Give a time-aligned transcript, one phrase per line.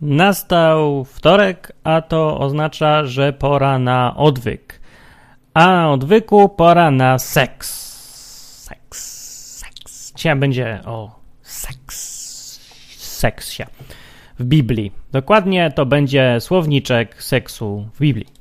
[0.00, 4.80] Nastał wtorek, a to oznacza, że pora na odwyk.
[5.54, 7.86] A na odwyku pora na seks.
[8.64, 9.00] Seks,
[9.58, 10.12] seks.
[10.16, 11.96] Dzisiaj będzie o seks,
[12.96, 13.62] seksie
[14.38, 14.92] w Biblii.
[15.12, 18.35] Dokładnie to będzie słowniczek seksu w Biblii.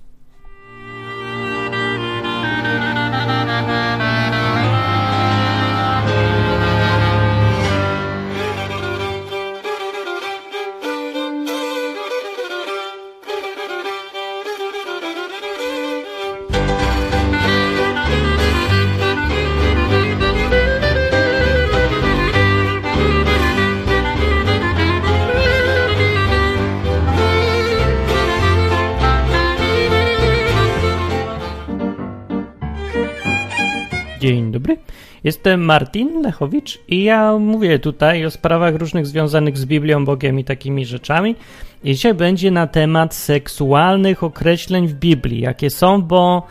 [35.26, 40.44] Jestem Martin Lechowicz i ja mówię tutaj o sprawach różnych związanych z Biblią, Bogiem i
[40.44, 41.36] takimi rzeczami.
[41.84, 46.48] I dzisiaj będzie na temat seksualnych określeń w Biblii, jakie są, bo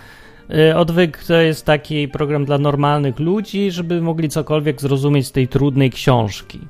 [0.71, 5.49] y, Odwyk to jest taki program dla normalnych ludzi, żeby mogli cokolwiek zrozumieć z tej
[5.49, 6.61] trudnej książki.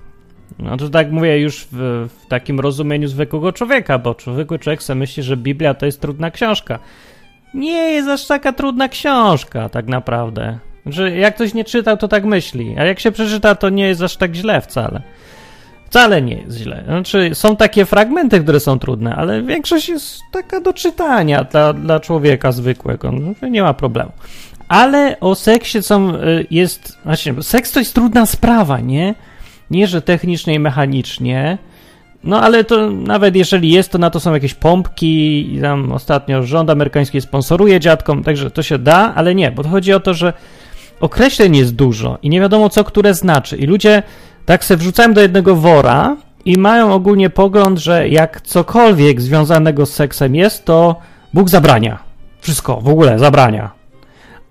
[0.58, 4.98] No to tak mówię już w, w takim rozumieniu zwykłego człowieka, bo zwykły człowiek sobie
[4.98, 6.78] myśli, że Biblia to jest trudna książka.
[7.54, 10.58] Nie jest aż taka trudna książka, tak naprawdę.
[10.86, 14.02] Że jak ktoś nie czytał, to tak myśli, a jak się przeczyta, to nie jest
[14.02, 15.02] aż tak źle wcale.
[15.86, 16.82] Wcale nie jest źle.
[16.86, 22.00] Znaczy, są takie fragmenty, które są trudne, ale większość jest taka do czytania dla, dla
[22.00, 23.12] człowieka zwykłego.
[23.12, 24.12] No, nie ma problemu.
[24.68, 26.98] Ale o seksie są, y, jest.
[27.04, 29.14] Właśnie, seks to jest trudna sprawa, nie?
[29.70, 31.58] Nie, że technicznie i mechanicznie.
[32.24, 36.42] No ale to nawet jeżeli jest, to na to są jakieś pompki i tam ostatnio
[36.42, 40.32] rząd amerykański sponsoruje dziadkom, także to się da, ale nie, bo chodzi o to, że
[41.04, 43.56] określeń jest dużo i nie wiadomo co które znaczy.
[43.56, 44.02] I ludzie
[44.46, 49.92] tak se wrzucają do jednego wora i mają ogólnie pogląd, że jak cokolwiek związanego z
[49.92, 50.96] seksem jest, to
[51.34, 51.98] Bóg zabrania.
[52.40, 53.70] Wszystko, w ogóle zabrania.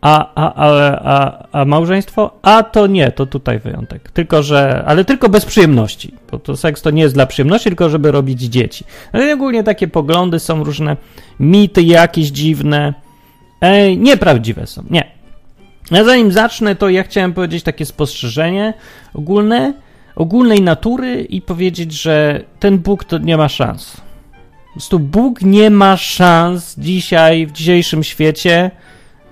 [0.02, 0.70] A, a, a,
[1.04, 2.32] a, a małżeństwo?
[2.42, 4.12] A to nie, to tutaj wyjątek.
[4.12, 6.14] Tylko, że, ale tylko bez przyjemności.
[6.32, 8.86] Bo to seks to nie jest dla przyjemności, tylko żeby robić dzieci.
[9.12, 10.98] Ale ogólnie takie poglądy są różne,
[11.40, 12.94] mity jakieś dziwne.
[13.62, 15.23] Ej, nieprawdziwe są, nie.
[15.92, 18.74] A zanim zacznę, to ja chciałem powiedzieć takie spostrzeżenie
[19.14, 19.74] ogólne,
[20.16, 23.98] ogólnej natury i powiedzieć, że ten Bóg to nie ma szans.
[24.66, 28.72] Po prostu Bóg nie ma szans dzisiaj, w dzisiejszym świecie,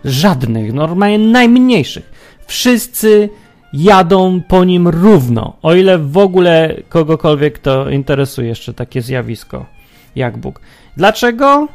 [0.05, 2.11] żadnych, normalnie najmniejszych.
[2.47, 3.29] Wszyscy
[3.73, 9.65] jadą po nim równo, o ile w ogóle kogokolwiek to interesuje jeszcze takie zjawisko
[10.15, 10.61] jak Bóg.
[10.97, 11.67] Dlaczego?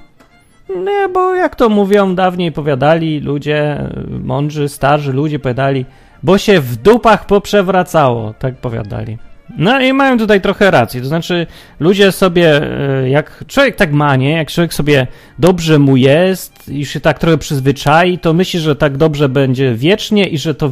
[0.68, 3.88] Nie, bo jak to mówią, dawniej powiadali ludzie,
[4.22, 5.84] mądrzy, starzy ludzie powiadali,
[6.22, 9.18] bo się w dupach poprzewracało, tak powiadali.
[9.58, 11.46] No i mają tutaj trochę racji, to znaczy
[11.80, 12.62] ludzie sobie,
[13.02, 14.30] e, jak człowiek tak ma, nie?
[14.30, 15.06] Jak człowiek sobie
[15.38, 20.28] dobrze mu jest i się tak trochę przyzwyczai, to myśli, że tak dobrze będzie wiecznie
[20.28, 20.70] i że to,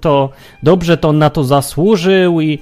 [0.00, 0.30] to
[0.62, 2.58] dobrze to on na to zasłużył i,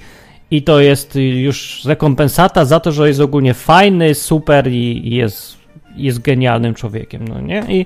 [0.51, 5.62] i to jest już rekompensata za to, że jest ogólnie fajny, super i, i jest
[5.95, 7.63] jest genialnym człowiekiem, no nie?
[7.69, 7.85] I,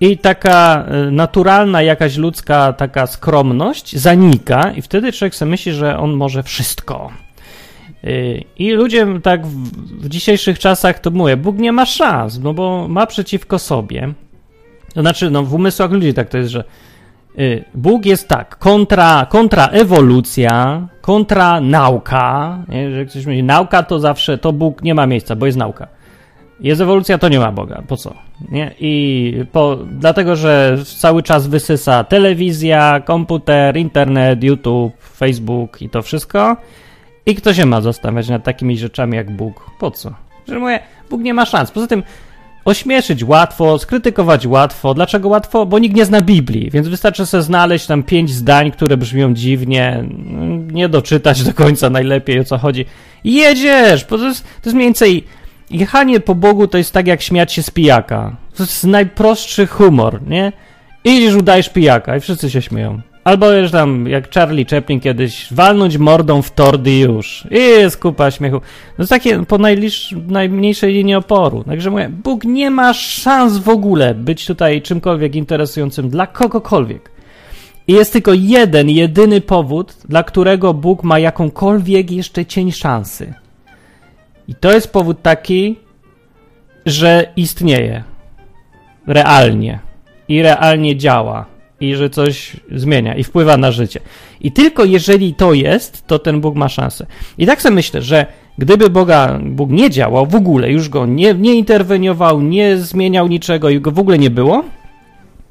[0.00, 5.98] i taka e, naturalna, jakaś ludzka taka skromność zanika i wtedy człowiek sobie myśli, że
[5.98, 7.12] on może wszystko.
[8.04, 8.08] E,
[8.58, 13.06] I ludzie tak w, dzisiejszych czasach to mówię, Bóg nie ma szans, no bo ma
[13.06, 14.12] przeciwko sobie.
[14.94, 16.64] To znaczy, no w umysłach ludzi tak to jest, że
[17.38, 17.42] e,
[17.74, 22.58] Bóg jest tak, kontra, kontra ewolucja, kontra nauka.
[22.68, 22.90] Nie?
[22.90, 25.88] Że ktoś mówi, nauka to zawsze, to Bóg nie ma miejsca, bo jest nauka.
[26.62, 27.82] Jest ewolucja, to nie ma Boga.
[27.88, 28.14] Po co?
[28.50, 28.74] Nie?
[28.80, 36.56] I po, dlatego, że cały czas wysysa telewizja, komputer, internet, YouTube, Facebook i to wszystko.
[37.26, 39.70] I kto się ma zastanawiać nad takimi rzeczami jak Bóg?
[39.78, 40.12] Po co?
[40.48, 40.80] Że mówię,
[41.10, 41.70] Bóg nie ma szans.
[41.70, 42.02] Poza tym
[42.64, 44.94] ośmieszyć łatwo, skrytykować łatwo.
[44.94, 45.66] Dlaczego łatwo?
[45.66, 50.04] Bo nikt nie zna Biblii, więc wystarczy sobie znaleźć tam pięć zdań, które brzmią dziwnie,
[50.72, 52.84] nie doczytać do końca najlepiej o co chodzi.
[53.24, 55.24] I jedziesz, bo to jest, to jest mniej więcej
[55.72, 58.36] jechanie po Bogu to jest tak jak śmiać się z pijaka.
[58.56, 60.52] To jest najprostszy humor, nie?
[61.04, 63.00] Idziesz, udajesz pijaka i wszyscy się śmieją.
[63.24, 67.46] Albo już tam, jak Charlie Chaplin kiedyś, walnąć mordą w tordy już.
[67.50, 68.60] I jest kupa śmiechu.
[68.98, 71.64] Jest takie po najliż, najmniejszej linii oporu.
[71.64, 77.10] Także mówię, Bóg nie ma szans w ogóle być tutaj czymkolwiek interesującym dla kogokolwiek.
[77.88, 83.34] I jest tylko jeden, jedyny powód, dla którego Bóg ma jakąkolwiek jeszcze cień szansy.
[84.48, 85.78] I to jest powód taki,
[86.86, 88.04] że istnieje
[89.06, 89.78] realnie
[90.28, 91.46] i realnie działa
[91.80, 94.00] i że coś zmienia i wpływa na życie.
[94.40, 97.06] I tylko jeżeli to jest, to ten Bóg ma szansę.
[97.38, 98.26] I tak sobie myślę, że
[98.58, 103.70] gdyby Boga, Bóg nie działał w ogóle, już go nie, nie interweniował, nie zmieniał niczego
[103.70, 104.64] i go w ogóle nie było,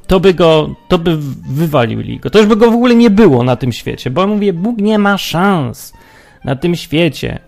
[0.07, 1.17] to by go, to by
[1.49, 2.29] wywalili go.
[2.29, 4.99] To już by go w ogóle nie było na tym świecie, bo mówię, Bóg nie
[4.99, 5.93] ma szans
[6.45, 7.39] na tym świecie.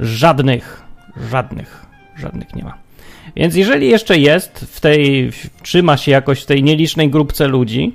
[0.00, 0.82] Żadnych,
[1.30, 1.86] żadnych,
[2.16, 2.74] żadnych nie ma.
[3.36, 5.30] Więc jeżeli jeszcze jest w tej,
[5.62, 7.92] trzyma się jakoś w tej nielicznej grupce ludzi,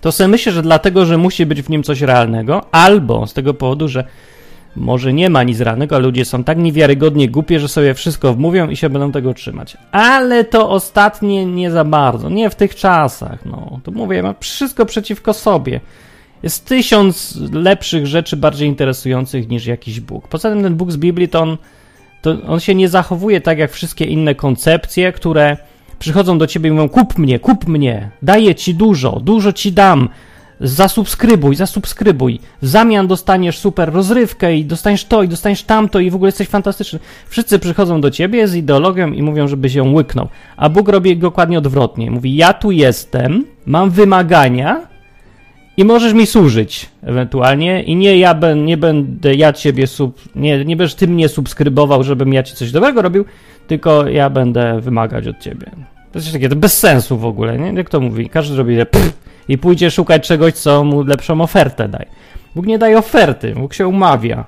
[0.00, 3.54] to sobie myślę, że dlatego, że musi być w nim coś realnego, albo z tego
[3.54, 4.04] powodu, że
[4.76, 8.70] może nie ma nic realnego, a ludzie są tak niewiarygodnie głupie, że sobie wszystko wmówią
[8.70, 9.76] i się będą tego trzymać.
[9.92, 13.80] Ale to ostatnie nie za bardzo, nie w tych czasach, no.
[13.84, 15.80] To mówię, ma wszystko przeciwko sobie.
[16.42, 20.28] Jest tysiąc lepszych rzeczy bardziej interesujących niż jakiś Bóg.
[20.28, 21.56] Poza tym ten Bóg z Biblii to on,
[22.22, 25.56] to on się nie zachowuje tak jak wszystkie inne koncepcje, które
[25.98, 30.08] przychodzą do ciebie i mówią: kup mnie, kup mnie, daję ci dużo, dużo ci dam,
[30.60, 32.40] zasubskrybuj, zasubskrybuj.
[32.62, 36.48] W zamian dostaniesz super rozrywkę i dostaniesz to, i dostaniesz tamto, i w ogóle jesteś
[36.48, 36.98] fantastyczny.
[37.28, 40.28] Wszyscy przychodzą do ciebie z ideologią i mówią, żebyś ją łyknął.
[40.56, 42.10] A Bóg robi dokładnie odwrotnie.
[42.10, 44.95] Mówi: Ja tu jestem, mam wymagania,
[45.76, 50.64] i możesz mi służyć ewentualnie i nie ja ben, nie będę ja ciebie sub, nie,
[50.64, 53.24] nie będziesz ty mnie subskrybował, żebym ja ci coś dobrego robił,
[53.66, 55.70] tylko ja będę wymagać od ciebie.
[56.12, 57.72] To jest takie to bez sensu w ogóle, nie?
[57.72, 58.28] Jak to mówi?
[58.28, 59.12] Każdy robi pff,
[59.48, 62.06] i pójdzie szukać czegoś, co mu lepszą ofertę daje.
[62.54, 64.44] Bóg nie daje oferty, Bóg się umawia.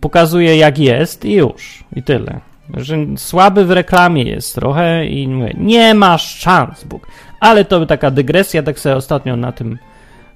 [0.00, 1.84] Pokazuje jak jest i już.
[1.96, 2.40] I tyle.
[2.76, 7.06] Że słaby w reklamie jest trochę i mówię, nie masz szans, Bóg.
[7.40, 9.78] Ale to taka dygresja, tak sobie ostatnio na tym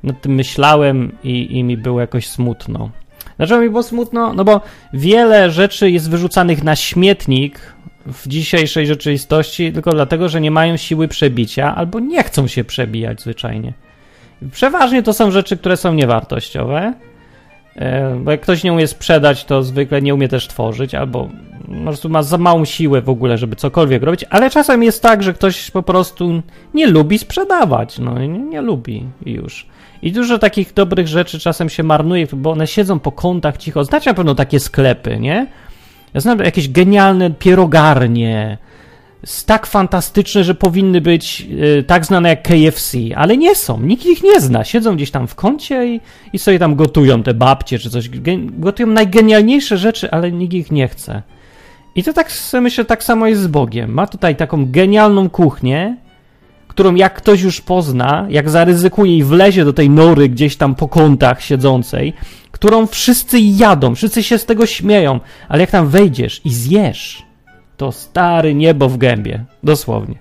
[0.04, 2.90] nad tym myślałem i, i mi było jakoś smutno.
[3.36, 4.34] Dlaczego mi było smutno?
[4.34, 4.60] No bo
[4.92, 7.74] wiele rzeczy jest wyrzucanych na śmietnik
[8.06, 13.22] w dzisiejszej rzeczywistości tylko dlatego, że nie mają siły przebicia albo nie chcą się przebijać
[13.22, 13.72] zwyczajnie.
[14.52, 16.94] Przeważnie to są rzeczy, które są niewartościowe,
[17.76, 21.28] e, bo jak ktoś nie umie sprzedać, to zwykle nie umie też tworzyć, albo
[21.66, 25.22] po prostu ma za małą siłę w ogóle, żeby cokolwiek robić, ale czasem jest tak,
[25.22, 26.42] że ktoś po prostu
[26.74, 29.66] nie lubi sprzedawać, no nie, nie lubi już.
[30.04, 33.84] I dużo takich dobrych rzeczy czasem się marnuje, bo one siedzą po kątach cicho.
[33.84, 35.46] Znacie na pewno takie sklepy, nie?
[36.14, 38.58] Ja znam jakieś genialne pierogarnie,
[39.46, 41.46] tak fantastyczne, że powinny być
[41.78, 43.80] y, tak znane jak KFC, ale nie są.
[43.80, 44.64] Nikt ich nie zna.
[44.64, 46.00] Siedzą gdzieś tam w kącie i,
[46.32, 48.08] i sobie tam gotują te babcie czy coś.
[48.50, 51.22] Gotują najgenialniejsze rzeczy, ale nikt ich nie chce.
[51.94, 53.92] I to tak myślę, tak samo jest z Bogiem.
[53.92, 55.96] Ma tutaj taką genialną kuchnię,
[56.74, 60.88] którą jak ktoś już pozna, jak zaryzykuje i wlezie do tej nory gdzieś tam po
[60.88, 62.12] kątach siedzącej,
[62.50, 67.22] którą wszyscy jadą, wszyscy się z tego śmieją, ale jak tam wejdziesz i zjesz,
[67.76, 70.14] to stary niebo w gębie, dosłownie.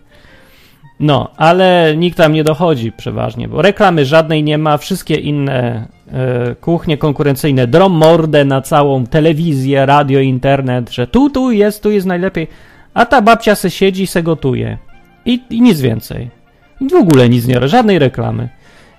[0.99, 6.55] No, ale nikt tam nie dochodzi przeważnie, bo reklamy żadnej nie ma, wszystkie inne e,
[6.55, 12.07] kuchnie konkurencyjne drą mordę na całą telewizję, radio, internet, że tu, tu jest, tu jest
[12.07, 12.47] najlepiej,
[12.93, 14.77] a ta babcia se siedzi, se gotuje.
[15.25, 16.42] I, i nic więcej.
[16.81, 18.49] W ogóle nic nie, żadnej reklamy.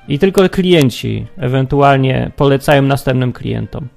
[0.08, 3.88] I tylko klienci ewentualnie polecają następnym klientom.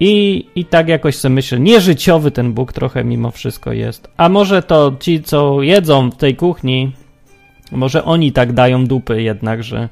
[0.00, 4.08] I, I tak jakoś sobie myślę, nieżyciowy ten Bóg trochę mimo wszystko jest.
[4.16, 6.92] A może to ci, co jedzą w tej kuchni,
[7.72, 9.88] może oni tak dają dupy jednak, że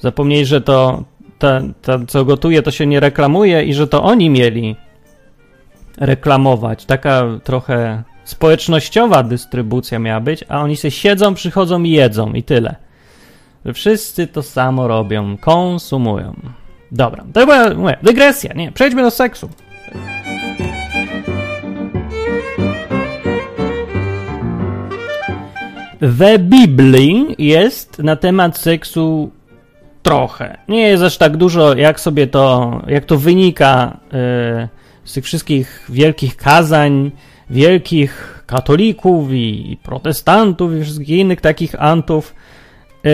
[0.00, 1.04] zapomnieli, że to,
[1.38, 4.76] to, to co gotuje, to się nie reklamuje i że to oni mieli
[5.98, 6.84] reklamować.
[6.84, 12.76] Taka trochę społecznościowa dystrybucja miała być, a oni się siedzą, przychodzą i jedzą i tyle.
[13.64, 16.34] Że wszyscy to samo robią, konsumują.
[16.92, 19.50] Dobra, to była mówię, dygresja, nie, przejdźmy do seksu.
[26.00, 29.30] We Biblii jest na temat seksu
[30.02, 30.58] trochę.
[30.68, 34.68] Nie jest aż tak dużo, jak sobie to, jak to wynika yy,
[35.04, 37.10] z tych wszystkich wielkich kazań,
[37.50, 42.34] wielkich katolików i, protestantów i wszystkich innych takich antów.
[43.04, 43.10] E,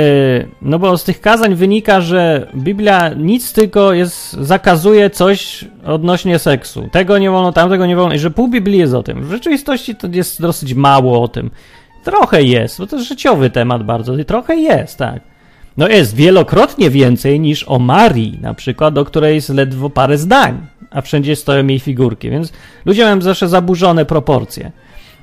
[0.62, 6.88] no bo z tych kazań wynika, że Biblia nic tylko jest, zakazuje coś odnośnie seksu.
[6.92, 9.24] Tego nie wolno, tamtego nie wolno i że pół Biblii jest o tym.
[9.24, 11.50] W rzeczywistości to jest dosyć mało o tym.
[12.04, 15.35] Trochę jest, bo to jest życiowy temat bardzo i trochę jest, tak.
[15.76, 20.66] No jest wielokrotnie więcej niż o Marii, na przykład, o której jest ledwo parę zdań
[20.96, 22.52] a wszędzie stoją jej figurki, więc
[22.84, 24.72] ludzie mają zawsze zaburzone proporcje.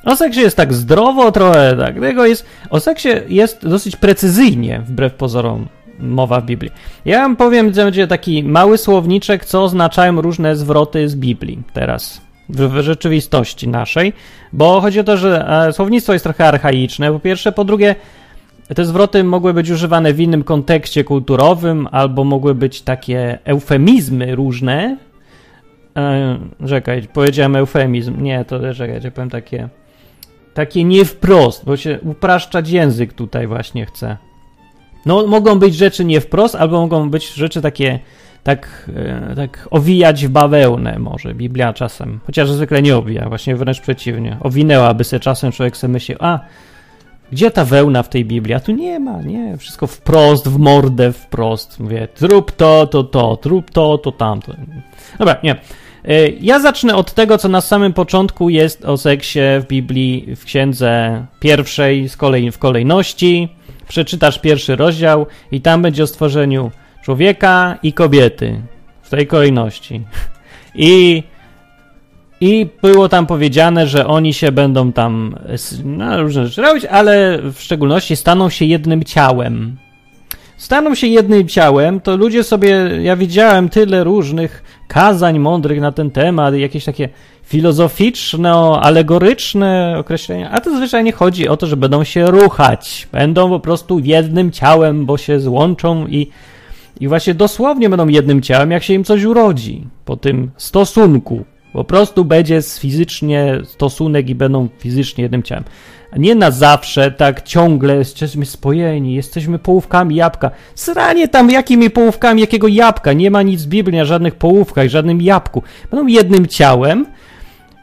[0.06, 5.14] O seksie jest tak zdrowo trochę, tak, tego jest, o seksie jest dosyć precyzyjnie, wbrew
[5.14, 5.68] pozorom,
[6.00, 6.72] mowa w Biblii.
[7.06, 12.22] Ja wam powiem, że będzie taki mały słowniczek, co oznaczają różne zwroty z Biblii teraz,
[12.50, 14.14] w, rzeczywistości naszej,
[14.54, 17.96] bo chodzi o to, że e, słownictwo jest trochę archaiczne, po pierwsze, po drugie,
[18.76, 24.98] te zwroty mogły być używane w innym kontekście kulturowym, albo mogły być takie eufemizmy różne.
[25.98, 28.24] E, czekaj, powiedziałem eufemizm.
[28.24, 29.70] Nie, to czekajcie, powiem takie.
[30.54, 34.18] Takie nie wprost, bo się upraszczać język tutaj właśnie chce.
[35.06, 38.00] No, mogą być rzeczy nie wprost, albo mogą być rzeczy takie,
[38.44, 42.20] tak, e, tak owijać w bawełnę może Biblia czasem.
[42.26, 44.38] Chociaż zwykle nie owija, właśnie wręcz przeciwnie.
[44.40, 46.40] Owinęłaby się czasem, człowiek sobie myśli, a
[47.32, 48.56] gdzie ta wełna w tej Biblii?
[48.56, 49.58] A tu nie ma, nie.
[49.58, 51.80] Wszystko wprost, w mordę, wprost.
[51.80, 54.54] Mówię, trup to, to, to, trup to, to, tamto.
[55.20, 55.56] Dobra, nie.
[56.06, 60.46] E, ja zacznę od tego, co na samym początku jest o seksie w Biblii, w
[60.46, 63.50] księdze pierwszej z kolei w kolejności.
[63.88, 66.72] Przeczytasz pierwszy rozdział i tam będzie o stworzeniu
[67.04, 68.62] człowieka i kobiety
[69.02, 70.02] w tej kolejności.
[70.76, 71.24] I
[72.44, 75.36] i było tam powiedziane, że oni się będą tam
[75.84, 79.78] no, różne rzeczy robić, ale w szczególności staną się jednym ciałem.
[80.58, 86.12] Staną się jednym ciałem, to ludzie sobie, ja widziałem tyle różnych kazań mądrych na ten
[86.12, 87.10] temat, jakieś takie
[87.44, 93.60] filozoficzne, alegoryczne określenia, a to zwyczajnie chodzi o to, że będą się ruchać, będą po
[93.60, 96.28] prostu jednym ciałem, bo się złączą i,
[97.00, 101.84] i właśnie dosłownie będą jednym ciałem, jak się im coś urodzi po tym stosunku po
[101.84, 105.64] prostu będzie fizycznie stosunek i będą fizycznie jednym ciałem.
[106.12, 110.52] A nie na zawsze, tak ciągle jesteśmy spojeni, jesteśmy połówkami jabłka.
[110.76, 113.14] Sranie tam jakimi połówkami jakiego jabłka?
[113.14, 115.64] Nie ma nic w Biblii o żadnych połówkach, żadnym jabłku.
[115.92, 117.06] Będą jednym ciałem,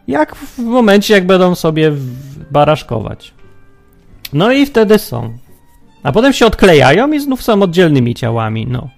[0.09, 1.93] jak w momencie, jak będą sobie
[2.51, 3.35] baraszkować.
[4.33, 5.39] No i wtedy są.
[6.03, 8.89] A potem się odklejają i znów są oddzielnymi ciałami, no.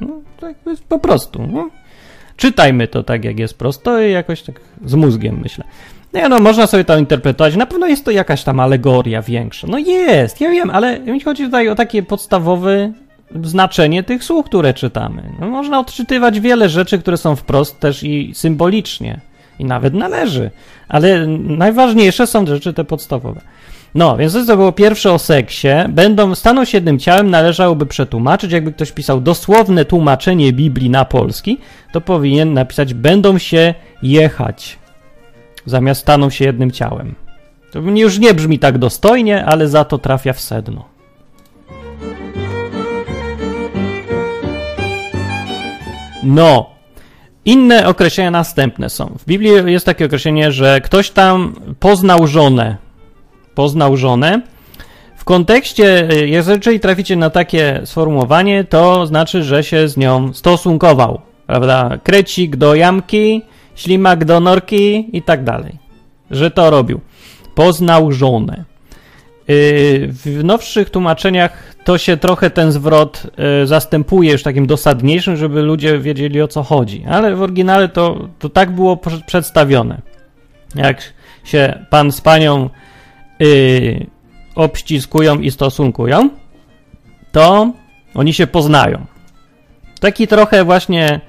[0.00, 0.56] no tak
[0.88, 1.70] po prostu, no.
[2.36, 5.64] Czytajmy to tak, jak jest prosto i jakoś tak z mózgiem, myślę.
[6.12, 7.56] No, no, można sobie to interpretować.
[7.56, 9.66] Na pewno jest to jakaś tam alegoria większa.
[9.70, 12.92] No jest, ja wiem, ale mi chodzi tutaj o takie podstawowe
[13.42, 15.22] znaczenie tych słów, które czytamy.
[15.40, 19.20] No, można odczytywać wiele rzeczy, które są wprost też i symbolicznie.
[19.58, 20.50] I nawet należy.
[20.88, 23.40] Ale najważniejsze są rzeczy te podstawowe.
[23.94, 25.68] No, więc to było pierwsze o seksie.
[25.88, 28.52] Będą, staną się jednym ciałem, należałoby przetłumaczyć.
[28.52, 31.58] Jakby ktoś pisał dosłowne tłumaczenie Biblii na polski,
[31.92, 34.78] to powinien napisać będą się jechać.
[35.66, 37.14] Zamiast staną się jednym ciałem.
[37.72, 40.84] To już nie brzmi tak dostojnie, ale za to trafia w sedno.
[46.22, 46.70] No,
[47.44, 49.16] inne określenia następne są.
[49.18, 52.83] W Biblii jest takie określenie, że ktoś tam poznał żonę
[53.54, 54.40] poznał żonę.
[55.16, 61.20] W kontekście, y, jeżeli traficie na takie sformułowanie, to znaczy, że się z nią stosunkował,
[61.46, 61.98] prawda?
[62.02, 63.42] Krecik do jamki,
[63.74, 65.78] ślimak do norki i tak dalej.
[66.30, 67.00] Że to robił.
[67.54, 68.64] Poznał żonę.
[69.50, 73.26] Y, w nowszych tłumaczeniach to się trochę ten zwrot
[73.62, 77.04] y, zastępuje już takim dosadniejszym, żeby ludzie wiedzieli o co chodzi.
[77.08, 80.00] Ale w oryginale to, to tak było przedstawione.
[80.74, 81.02] Jak
[81.44, 82.70] się pan z panią
[83.38, 84.06] yy,
[84.54, 86.30] obściskują i stosunkują,
[87.32, 87.72] to
[88.14, 89.06] oni się poznają.
[90.00, 91.20] Taki trochę właśnie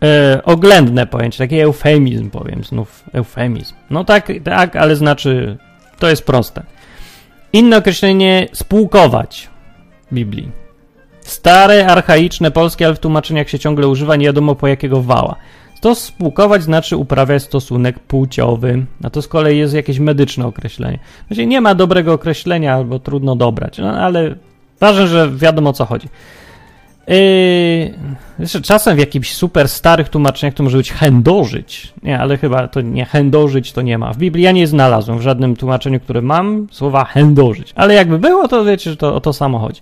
[0.00, 0.08] yy,
[0.44, 3.74] oględne pojęcie, taki eufemizm powiem, znów eufemizm.
[3.90, 5.58] No tak, tak, ale znaczy,
[5.98, 6.62] to jest proste.
[7.52, 9.48] Inne określenie spółkować
[10.10, 10.50] w Biblii.
[11.20, 15.36] Stare, archaiczne polskie, ale w tłumaczeniach się ciągle używa, nie wiadomo po jakiego wała.
[15.84, 20.98] To spłukować znaczy uprawiać stosunek płciowy, a to z kolei jest jakieś medyczne określenie.
[21.26, 24.34] Znaczy nie ma dobrego określenia albo trudno dobrać, no, ale
[24.80, 26.08] ważne, że wiadomo o co chodzi.
[27.08, 27.14] Yy,
[28.38, 31.92] jeszcze czasem w jakichś super starych tłumaczeniach to może być chędożyć.
[32.02, 34.12] Nie, ale chyba to nie chędożyć to nie ma.
[34.12, 37.72] W Biblii ja nie znalazłem w żadnym tłumaczeniu, które mam, słowa chędożyć.
[37.76, 39.80] Ale jakby było, to wiecie, że to o to samo chodzi.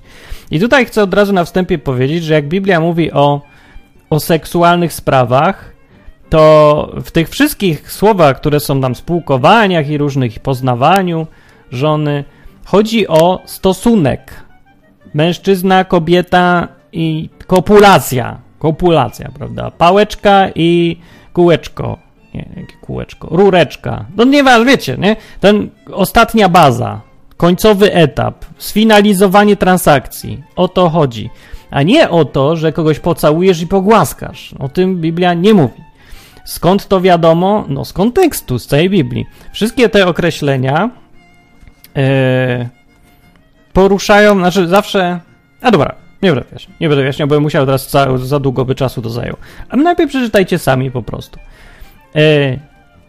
[0.50, 3.40] I tutaj chcę od razu na wstępie powiedzieć, że jak Biblia mówi o,
[4.10, 5.71] o seksualnych sprawach,
[6.32, 11.26] to w tych wszystkich słowach, które są tam spółkowaniach i różnych poznawaniu
[11.70, 12.24] żony,
[12.64, 14.44] chodzi o stosunek.
[15.14, 18.38] Mężczyzna, kobieta i kopulacja.
[18.58, 19.70] Kopulacja, prawda?
[19.70, 20.96] Pałeczka i
[21.32, 21.98] kółeczko.
[22.34, 23.28] Nie, jakie kółeczko?
[23.30, 24.04] Rureczka.
[24.16, 25.16] No nie wiecie, nie?
[25.40, 27.00] Ten ostatnia baza,
[27.36, 30.42] końcowy etap, sfinalizowanie transakcji.
[30.56, 31.30] O to chodzi.
[31.70, 34.54] A nie o to, że kogoś pocałujesz i pogłaskasz.
[34.58, 35.91] O tym Biblia nie mówi.
[36.44, 37.64] Skąd to wiadomo?
[37.68, 39.26] No z kontekstu, z całej Biblii.
[39.52, 40.90] Wszystkie te określenia
[41.96, 42.68] e,
[43.72, 45.20] poruszają, znaczy zawsze...
[45.60, 48.74] A dobra, nie będę wyjaśniał, nie będę wyjaśniał, bo musiał teraz za, za długo by
[48.74, 49.36] czasu to zajął.
[49.68, 51.38] A najpierw przeczytajcie sami po prostu.
[52.16, 52.58] E,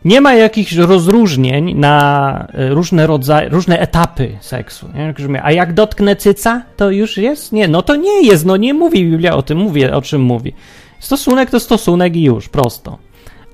[0.05, 4.89] nie ma jakichś rozróżnień na e, różne rodzaje, różne etapy seksu.
[4.93, 5.43] Nie?
[5.43, 7.51] A jak dotknę cyca, to już jest?
[7.51, 10.53] Nie, no to nie jest, no nie mówi Biblia o tym, mówię o czym mówi.
[10.99, 12.97] Stosunek to stosunek i już, prosto.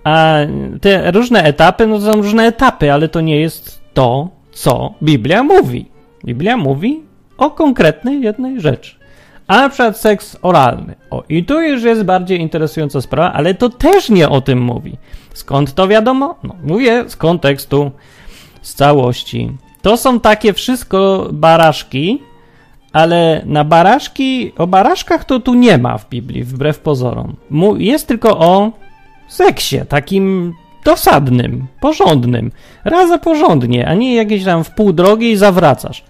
[0.10, 0.36] A
[0.82, 5.44] te różne etapy, no to są różne etapy, ale to nie jest to, co Biblia
[5.44, 5.86] mówi.
[6.26, 7.04] Biblia mówi
[7.38, 8.96] o konkretnej jednej rzeczy.
[9.48, 10.96] A na przykład seks oralny.
[11.10, 14.98] O, i tu już jest bardziej interesująca sprawa, ale to też nie o tym mówi.
[15.34, 16.36] Skąd to wiadomo?
[16.44, 17.92] No, mówię z kontekstu,
[18.62, 19.52] z całości.
[19.82, 22.22] To są takie wszystko baraszki,
[22.94, 27.36] ale na baraszki, o baraszkach to tu nie ma w Biblii, wbrew pozorom.
[27.78, 28.72] Jest tylko o
[29.30, 30.54] seksie, takim
[30.86, 32.52] dosadnym, porządnym.
[32.86, 36.04] Raza porządnie, a nie jakieś tam w pół drogi i zawracasz.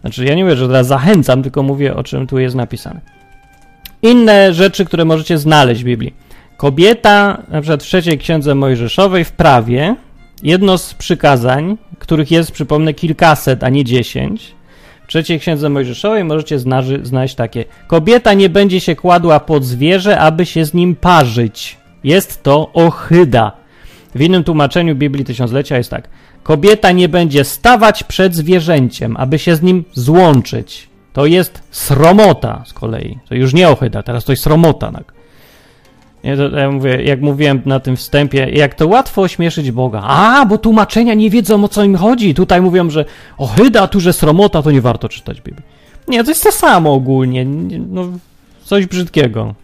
[0.00, 3.00] Znaczy, ja nie mówię, że teraz zachęcam, tylko mówię o czym tu jest napisane.
[4.02, 6.14] Inne rzeczy, które możecie znaleźć w Biblii.
[6.56, 9.96] Kobieta, na przykład w trzeciej księdze Mojżeszowej, w prawie,
[10.42, 14.54] jedno z przykazań, których jest, przypomnę, kilkaset, a nie dziesięć.
[15.04, 16.58] W trzeciej księdze Mojżeszowej możecie
[17.02, 17.64] znaleźć takie.
[17.86, 21.79] Kobieta nie będzie się kładła pod zwierzę, aby się z nim parzyć.
[22.04, 23.52] Jest to ochyda.
[24.14, 26.08] W innym tłumaczeniu Biblii Tysiąclecia jest tak.
[26.42, 30.88] Kobieta nie będzie stawać przed zwierzęciem, aby się z nim złączyć.
[31.12, 33.18] To jest sromota z kolei.
[33.28, 34.92] To już nie ochyda, teraz to jest sromota.
[34.92, 35.12] Tak?
[36.22, 40.02] To, ja mówię, jak mówiłem na tym wstępie, jak to łatwo ośmieszyć Boga.
[40.02, 42.34] A, bo tłumaczenia nie wiedzą o co im chodzi.
[42.34, 43.04] Tutaj mówią, że
[43.38, 45.66] ochyda, tu, że sromota, to nie warto czytać Biblii.
[46.08, 47.44] Nie, to jest to samo ogólnie.
[47.88, 48.08] No,
[48.64, 49.54] coś brzydkiego.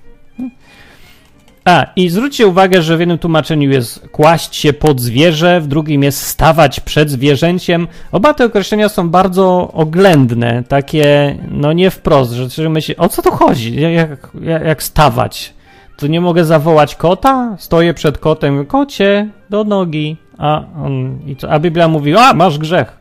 [1.67, 6.03] A, i zwróćcie uwagę, że w jednym tłumaczeniu jest kłaść się pod zwierzę, w drugim
[6.03, 7.89] jest stawać przed zwierzęciem.
[8.13, 13.31] Oba te określenia są bardzo oględne, takie, no nie wprost, że myśli, o co tu
[13.31, 13.81] chodzi?
[13.81, 15.55] Jak, jak, jak stawać?
[15.97, 17.57] To nie mogę zawołać kota?
[17.59, 20.17] Stoję przed kotem, kocie, do nogi.
[20.39, 21.51] A, on, i co?
[21.51, 22.99] a Biblia mówi, a, masz grzech.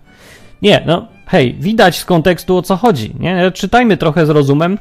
[0.62, 3.51] Nie, no, hej, widać z kontekstu o co chodzi, nie?
[3.51, 4.77] Czytajmy trochę z rozumem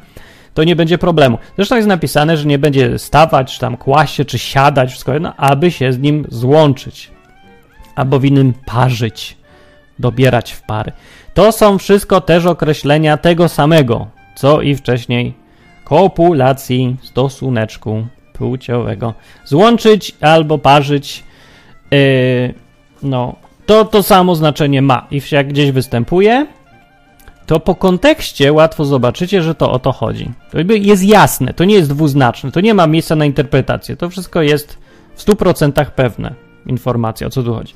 [0.55, 1.39] to nie będzie problemu.
[1.57, 5.37] Zresztą jest napisane, że nie będzie stawać, czy tam kłaść się, czy siadać, wszystko jedno,
[5.37, 7.11] aby się z nim złączyć.
[7.95, 9.37] Albo w innym parzyć,
[9.99, 10.93] dobierać w pary.
[11.35, 15.35] To są wszystko też określenia tego samego, co i wcześniej
[15.85, 19.15] kopulacji stosuneczku płciowego.
[19.45, 21.25] Złączyć albo parzyć,
[21.91, 22.55] yy,
[23.03, 25.07] no, to to samo znaczenie ma.
[25.11, 26.47] I jak gdzieś występuje,
[27.47, 30.31] to po kontekście łatwo zobaczycie, że to o to chodzi.
[30.51, 33.97] To jest jasne, to nie jest dwuznaczne, to nie ma miejsca na interpretację.
[33.97, 34.79] To wszystko jest
[35.15, 36.35] w 100% pewne
[36.67, 37.75] informacja, o co tu chodzi.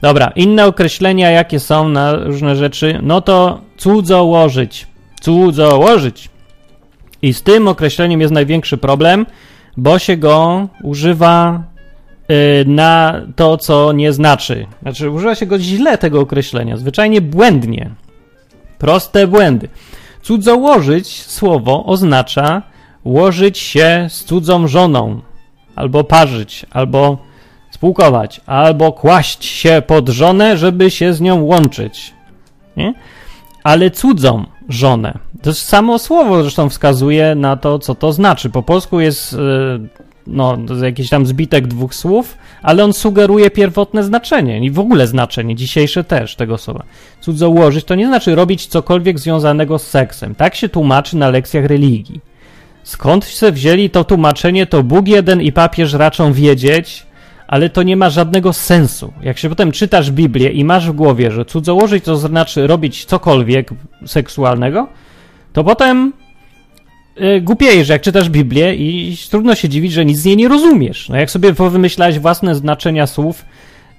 [0.00, 4.86] Dobra, inne określenia, jakie są na różne rzeczy, no to cudzołożyć.
[5.20, 6.28] Cudzołożyć.
[7.22, 9.26] I z tym określeniem jest największy problem,
[9.76, 11.62] bo się go używa
[12.30, 14.66] y, na to, co nie znaczy.
[14.82, 17.90] Znaczy, używa się go źle tego określenia, zwyczajnie błędnie.
[18.80, 19.68] Proste błędy.
[20.22, 22.62] Cudzołożyć słowo oznacza
[23.04, 25.20] łożyć się z cudzą żoną,
[25.76, 27.18] albo parzyć, albo
[27.70, 32.14] spółkować, albo kłaść się pod żonę, żeby się z nią łączyć.
[32.76, 32.94] Nie?
[33.64, 35.18] Ale cudzą żonę.
[35.42, 38.50] To samo słowo zresztą wskazuje na to, co to znaczy.
[38.50, 44.64] Po polsku jest yy, no, jakiś tam zbitek dwóch słów, ale on sugeruje pierwotne znaczenie
[44.64, 46.84] i w ogóle znaczenie, dzisiejsze też tego słowa.
[47.20, 50.34] Cudzołożyć to nie znaczy robić cokolwiek związanego z seksem.
[50.34, 52.20] Tak się tłumaczy na lekcjach religii.
[52.82, 57.06] Skąd się wzięli to tłumaczenie, to Bóg jeden i papież raczą wiedzieć,
[57.48, 59.12] ale to nie ma żadnego sensu.
[59.22, 63.70] Jak się potem czytasz Biblię i masz w głowie, że cudzołożyć to znaczy robić cokolwiek
[64.06, 64.88] seksualnego,
[65.52, 66.12] to potem
[67.40, 71.08] głupiejesz, jak czytasz Biblię i trudno się dziwić, że nic z niej nie rozumiesz.
[71.08, 73.44] No jak sobie wymyślałeś własne znaczenia słów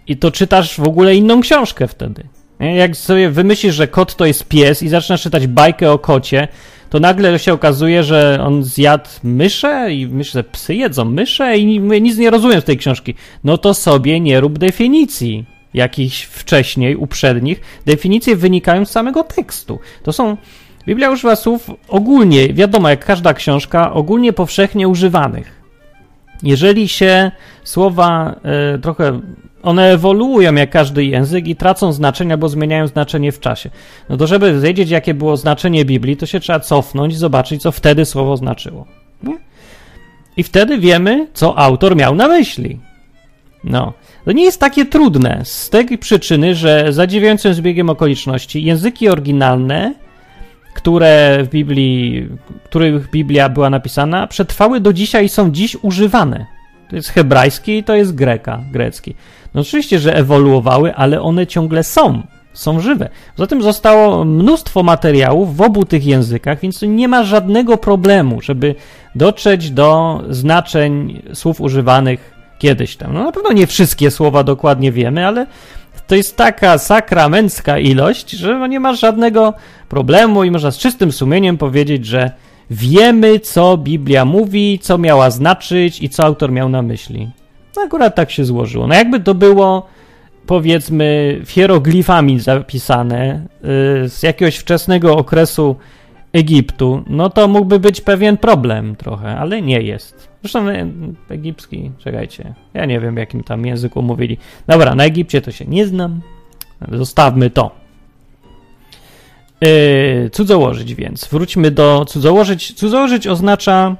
[0.08, 2.24] i to czytasz w ogóle inną książkę wtedy.
[2.60, 6.47] Jak sobie wymyślisz, że kot to jest pies i zaczynasz czytać bajkę o kocie,
[6.89, 11.80] to nagle się okazuje, że on zjadł myszę i myślę, że psy jedzą myszę i
[11.80, 13.15] nic nie rozumiem z tej książki.
[13.43, 17.62] No to sobie nie rób definicji jakichś wcześniej, uprzednich.
[17.86, 19.80] Definicje wynikają z samego tekstu.
[20.04, 20.38] To są
[20.86, 25.62] Biblia używa słów ogólnie, wiadomo, jak każda książka, ogólnie powszechnie używanych.
[26.44, 27.32] Jeżeli się
[27.63, 28.36] słowa
[28.76, 29.22] y, trochę,
[29.63, 33.70] one ewoluują jak każdy język i tracą znaczenie albo zmieniają znaczenie w czasie.
[34.10, 38.06] No to żeby wiedzieć, jakie było znaczenie Biblii, to się trzeba cofnąć zobaczyć, co wtedy
[38.06, 38.86] słowo znaczyło.
[39.24, 39.38] Nie?
[40.38, 42.80] I wtedy wiemy, co autor miał na myśli.
[43.63, 43.94] No,
[44.26, 49.94] to nie jest takie trudne z tej przyczyny, że zadziwiającym zbiegiem okoliczności języki oryginalne
[50.82, 52.28] które w Biblii,
[52.63, 56.46] których Biblia była napisana, przetrwały do dzisiaj i są dziś używane.
[56.89, 59.15] To jest hebrajski i to jest greka, grecki.
[59.54, 62.24] No oczywiście, że ewoluowały, ale one ciągle są.
[62.54, 63.10] Są żywe.
[63.38, 68.76] Zatem zostało mnóstwo materiałów w obu tych językach, więc nie ma żadnego problemu, żeby
[69.15, 73.13] dotrzeć do znaczeń słów używanych kiedyś tam.
[73.13, 75.46] No na pewno nie wszystkie słowa dokładnie wiemy, ale
[76.12, 79.54] to jest taka sakramencka ilość, że nie ma żadnego
[79.89, 82.32] problemu i można z czystym sumieniem powiedzieć, że
[82.69, 87.30] wiemy, co Biblia mówi, co miała znaczyć i co autor miał na myśli.
[87.76, 88.88] No akurat tak się złożyło.
[88.88, 89.88] No jakby to było
[90.45, 93.47] powiedzmy hieroglifami zapisane
[94.06, 95.76] y, z jakiegoś wczesnego okresu
[96.34, 100.31] Egiptu, no to mógłby być pewien problem trochę, ale nie jest.
[100.41, 100.88] Zresztą e,
[101.30, 104.38] egipski, czekajcie, ja nie wiem, jakim tam języku mówili.
[104.67, 106.21] Dobra, na Egipcie to się nie znam,
[106.91, 107.82] zostawmy to.
[109.62, 111.25] Yy, cudzołożyć więc.
[111.25, 112.73] Wróćmy do cudzołożyć.
[112.73, 113.95] Cudzołożyć oznacza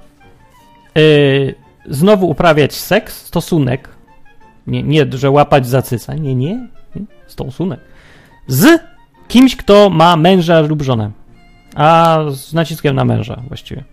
[0.96, 1.56] yy,
[1.90, 3.90] znowu uprawiać seks, stosunek.
[4.68, 6.14] Nie, nie, że łapać za cyca.
[6.14, 6.56] Nie, nie,
[6.96, 7.06] nie.
[7.28, 7.80] Stosunek.
[8.48, 8.82] Z
[9.28, 11.12] kimś, kto ma męża lub żonę.
[11.76, 13.84] A z naciskiem na męża właściwie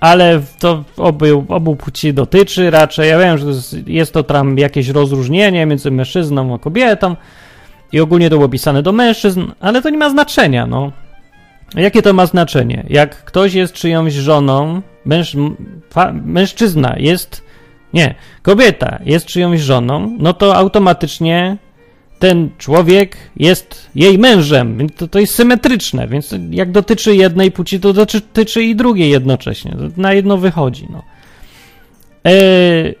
[0.00, 3.10] ale to obu, obu płci dotyczy raczej.
[3.10, 3.46] Ja wiem, że
[3.86, 7.16] jest, to tam jakieś rozróżnienie między mężczyzną a kobietą
[7.92, 10.92] i ogólnie to było pisane do mężczyzn, ale to nie ma znaczenia, no.
[11.74, 12.86] Jakie to ma znaczenie?
[12.88, 15.36] Jak ktoś jest czyjąś żoną, męż,
[15.90, 17.42] fa, mężczyzna jest,
[17.92, 21.56] nie, kobieta jest czyjąś żoną, no to automatycznie
[22.18, 27.80] ten człowiek jest jej mężem, więc to, to jest symetryczne, więc jak dotyczy jednej płci,
[27.80, 29.76] to dotyczy i drugiej jednocześnie.
[29.96, 30.86] Na jedno wychodzi.
[30.90, 30.98] No.
[30.98, 32.32] E,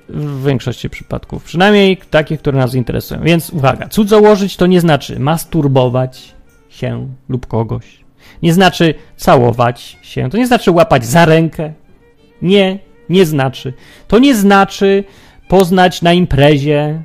[0.08, 3.20] w większości przypadków, przynajmniej takich, które nas interesują.
[3.22, 6.34] Więc uwaga, cudzołożyć to nie znaczy masturbować
[6.68, 8.04] się lub kogoś.
[8.42, 11.72] Nie znaczy całować się, to nie znaczy łapać za rękę.
[12.42, 13.72] Nie, nie znaczy.
[14.08, 15.04] To nie znaczy
[15.48, 17.02] poznać na imprezie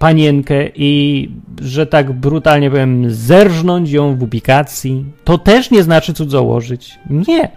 [0.00, 1.30] panienkę i,
[1.62, 6.98] że tak brutalnie powiem, zerżnąć ją w ubikacji, to też nie znaczy cudzołożyć.
[7.10, 7.50] Nie.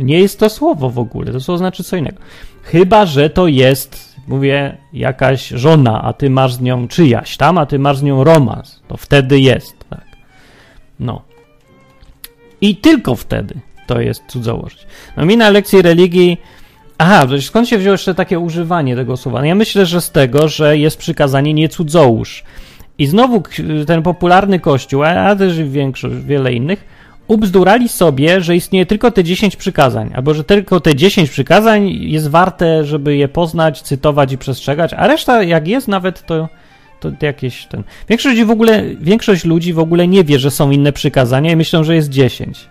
[0.00, 2.18] Nie jest to słowo w ogóle, to słowo znaczy co innego.
[2.62, 7.66] Chyba, że to jest, mówię, jakaś żona, a ty masz z nią czyjaś tam, a
[7.66, 8.82] ty masz z nią romans.
[8.88, 10.06] To wtedy jest, tak.
[11.00, 11.22] No.
[12.60, 13.54] I tylko wtedy
[13.86, 14.86] to jest cudzołożyć.
[15.16, 16.38] No mi na lekcji religii
[17.06, 19.40] Aha, skąd się wzięło jeszcze takie używanie tego słowa?
[19.40, 22.44] No ja myślę, że z tego, że jest przykazanie nie cudzołóż.
[22.98, 23.42] I znowu
[23.86, 26.84] ten popularny kościół, a też większość, wiele innych,
[27.28, 32.28] ubzdurali sobie, że istnieje tylko te 10 przykazań, albo że tylko te 10 przykazań jest
[32.28, 36.48] warte, żeby je poznać, cytować i przestrzegać, a reszta jak jest nawet to,
[37.00, 37.82] to jakieś ten...
[38.08, 41.84] Większość w ogóle, większość ludzi w ogóle nie wie, że są inne przykazania i myślą,
[41.84, 42.68] że jest 10.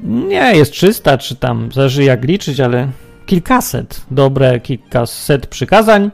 [0.00, 2.88] Nie, jest 300 czy tam, zależy jak liczyć, ale
[3.26, 6.10] kilkaset, dobre kilkaset przykazań.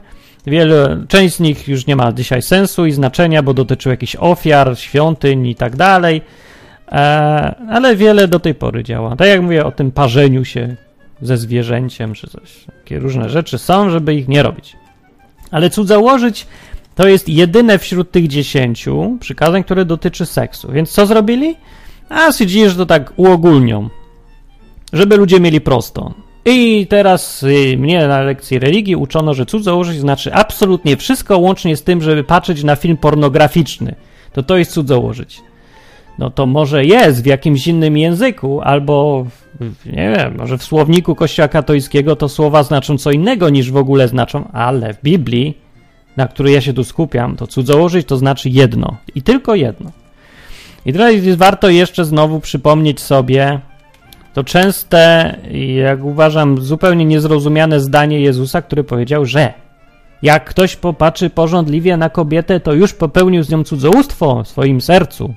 [0.47, 4.79] Wiele, część z nich już nie ma dzisiaj sensu i znaczenia, bo dotyczył jakichś ofiar,
[4.79, 6.23] świątyń i tak dalej,
[6.89, 6.95] e,
[7.71, 9.17] ale wiele do tej pory działa.
[9.17, 10.77] Tak jak mówię o tym parzeniu się
[11.23, 12.65] ze zwierzęciem, czy coś.
[12.79, 14.77] Takie różne rzeczy są, żeby ich nie robić.
[15.51, 16.47] Ale cudzołożyć
[16.95, 20.73] to jest jedyne wśród tych dziesięciu przykazań, które dotyczy seksu.
[20.73, 21.57] Więc co zrobili?
[22.09, 23.89] A stwierdzili, że to tak uogólnią,
[24.93, 26.15] żeby ludzie mieli prosto.
[26.45, 31.83] I teraz y, mnie na lekcji religii uczono, że cudzołożyć znaczy absolutnie wszystko, łącznie z
[31.83, 33.95] tym, żeby patrzeć na film pornograficzny.
[34.33, 35.43] To to jest cudzołożyć.
[36.19, 39.27] No to może jest w jakimś innym języku, albo
[39.87, 44.09] nie wiem, może w słowniku Kościoła katolickiego to słowa znaczą co innego niż w ogóle
[44.09, 45.59] znaczą, ale w Biblii,
[46.17, 49.91] na której ja się tu skupiam, to cudzołożyć to znaczy jedno i tylko jedno.
[50.87, 53.61] I teraz warto jeszcze znowu przypomnieć sobie,
[54.35, 55.35] to częste,
[55.77, 59.53] jak uważam, zupełnie niezrozumiane zdanie Jezusa, który powiedział, że
[60.23, 65.35] jak ktoś popatrzy porządliwie na kobietę, to już popełnił z nią cudzołóstwo w swoim sercu.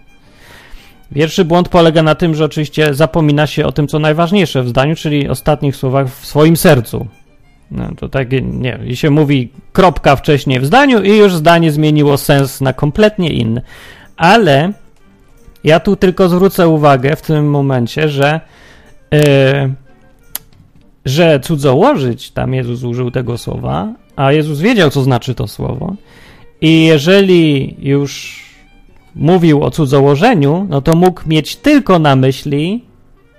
[1.13, 4.95] Pierwszy błąd polega na tym, że oczywiście zapomina się o tym, co najważniejsze w zdaniu,
[4.95, 7.08] czyli ostatnich słowach w swoim sercu.
[7.71, 12.17] No, to tak, nie, i się mówi kropka wcześniej w zdaniu i już zdanie zmieniło
[12.17, 13.62] sens na kompletnie inny.
[14.17, 14.71] Ale
[15.63, 18.41] ja tu tylko zwrócę uwagę w tym momencie, że
[21.06, 25.96] że cudzołożyć, tam Jezus użył tego słowa, a Jezus wiedział, co znaczy to słowo.
[26.62, 28.44] I jeżeli już
[29.15, 32.84] mówił o cudzołożeniu, no to mógł mieć tylko na myśli,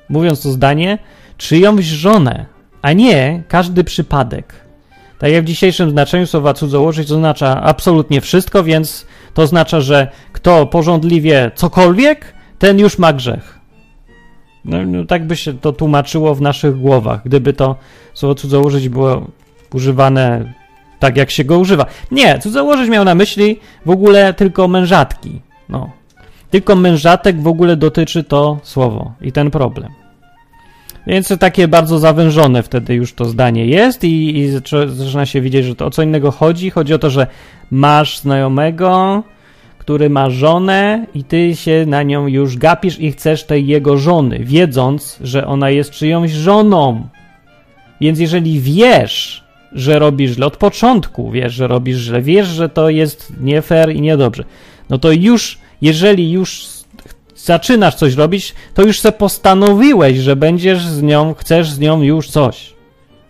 [0.09, 0.99] mówiąc to zdanie,
[1.37, 2.47] czyjąś żonę,
[2.83, 4.55] a nie każdy przypadek.
[5.19, 10.67] Tak jak w dzisiejszym znaczeniu słowa cudzołożyć oznacza absolutnie wszystko, więc to oznacza, że kto
[10.67, 13.56] porządliwie cokolwiek, ten już ma grzech.
[14.67, 17.21] No, no, tak by się to tłumaczyło w naszych głowach.
[17.25, 17.77] Gdyby to
[18.15, 19.27] słowo cudzołożyć było
[19.75, 20.55] używane
[20.99, 21.87] tak, jak się go używa.
[22.11, 25.41] Nie, cudzołożeć miał na myśli w ogóle tylko mężatki.
[25.69, 25.91] No.
[26.51, 29.93] Tylko mężatek w ogóle dotyczy to słowo i ten problem.
[31.07, 34.51] Więc takie bardzo zawężone wtedy już to zdanie jest i, i
[34.87, 36.71] zaczyna się widzieć, że to o co innego chodzi.
[36.71, 37.27] Chodzi o to, że
[37.71, 39.23] masz znajomego,
[39.87, 44.39] który ma żonę i ty się na nią już gapisz i chcesz tej jego żony,
[44.39, 47.09] wiedząc, że ona jest czyjąś żoną.
[48.01, 52.91] Więc jeżeli wiesz, że robisz źle od początku, wiesz, że robisz źle, wiesz, że to
[52.91, 54.45] jest nie fair i niedobrze,
[54.91, 56.67] no to już, jeżeli już
[57.37, 62.29] zaczynasz coś robić, to już se postanowiłeś, że będziesz z nią, chcesz z nią już
[62.29, 62.75] coś.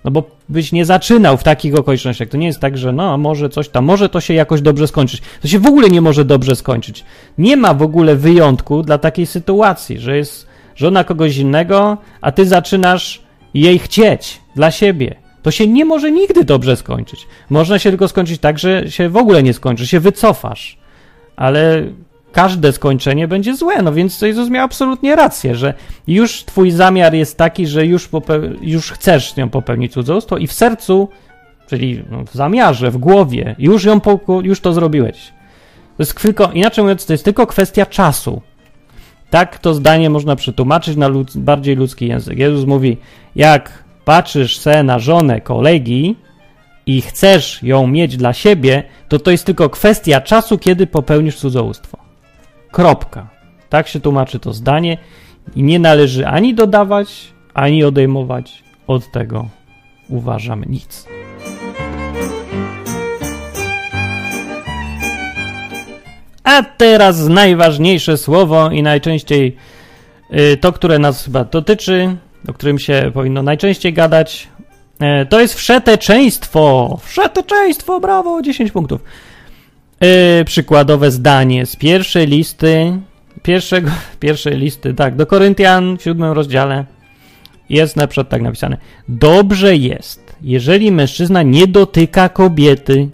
[0.04, 2.28] No bo byś nie zaczynał w takich okolicznościach.
[2.28, 5.22] To nie jest tak, że no, może coś tam, może to się jakoś dobrze skończyć.
[5.42, 7.04] To się w ogóle nie może dobrze skończyć.
[7.38, 12.46] Nie ma w ogóle wyjątku dla takiej sytuacji, że jest żona kogoś innego, a ty
[12.46, 13.22] zaczynasz
[13.54, 15.14] jej chcieć dla siebie.
[15.42, 17.26] To się nie może nigdy dobrze skończyć.
[17.50, 20.78] Można się tylko skończyć tak, że się w ogóle nie skończy, się wycofasz.
[21.37, 21.85] Ale
[22.37, 23.83] każde skończenie będzie złe.
[23.83, 25.75] No więc Jezus miał absolutnie rację, że
[26.07, 28.09] już twój zamiar jest taki, że już,
[28.61, 31.09] już chcesz nią popełnić cudzołóstwo i w sercu,
[31.66, 34.01] czyli no, w zamiarze, w głowie, już, ją
[34.42, 35.33] już to zrobiłeś.
[35.96, 38.42] To jest tylko, inaczej mówiąc, to jest tylko kwestia czasu.
[39.31, 42.38] Tak to zdanie można przetłumaczyć na ludz, bardziej ludzki język.
[42.38, 42.96] Jezus mówi,
[43.37, 46.16] jak patrzysz se na żonę kolegi
[46.87, 52.05] i chcesz ją mieć dla siebie, to to jest tylko kwestia czasu, kiedy popełnisz cudzołóstwo.
[52.76, 53.26] Kropka.
[53.68, 54.98] Tak się tłumaczy to zdanie
[55.54, 59.48] i nie należy ani dodawać, ani odejmować od tego,
[60.08, 61.06] uważam, nic.
[66.44, 69.56] A teraz najważniejsze słowo i najczęściej
[70.32, 72.16] y, to, które nas chyba dotyczy,
[72.48, 74.48] o którym się powinno najczęściej gadać,
[75.22, 76.96] y, to jest wszeteczeństwo.
[77.02, 79.00] Wszeteczeństwo, brawo, 10 punktów.
[80.00, 83.00] Yy, przykładowe zdanie z pierwszej listy,
[83.42, 86.85] pierwszego, pierwszej listy, tak, do Koryntian w siódmym rozdziale
[87.68, 88.76] jest na przykład tak napisane.
[89.09, 93.09] Dobrze jest, jeżeli mężczyzna nie dotyka kobiety,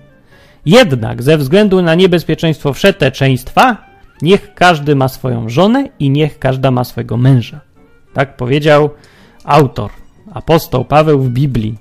[0.66, 3.76] jednak ze względu na niebezpieczeństwo wszeteczeństwa,
[4.22, 7.60] niech każdy ma swoją żonę i niech każda ma swojego męża.
[8.14, 8.90] Tak powiedział
[9.44, 9.90] autor,
[10.32, 11.74] apostoł Paweł w Biblii.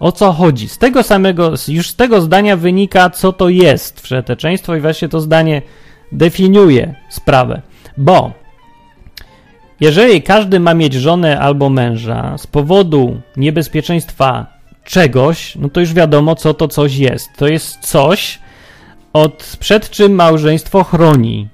[0.00, 0.68] O co chodzi?
[0.68, 5.20] Z tego samego, już z tego zdania wynika, co to jest wszeteczeństwo i właśnie to
[5.20, 5.62] zdanie
[6.12, 7.62] definiuje sprawę.
[7.96, 8.32] Bo
[9.80, 14.46] jeżeli każdy ma mieć żonę albo męża z powodu niebezpieczeństwa
[14.84, 17.28] czegoś, no to już wiadomo, co to coś jest.
[17.36, 18.38] To jest coś,
[19.12, 21.48] od, przed czym małżeństwo chroni.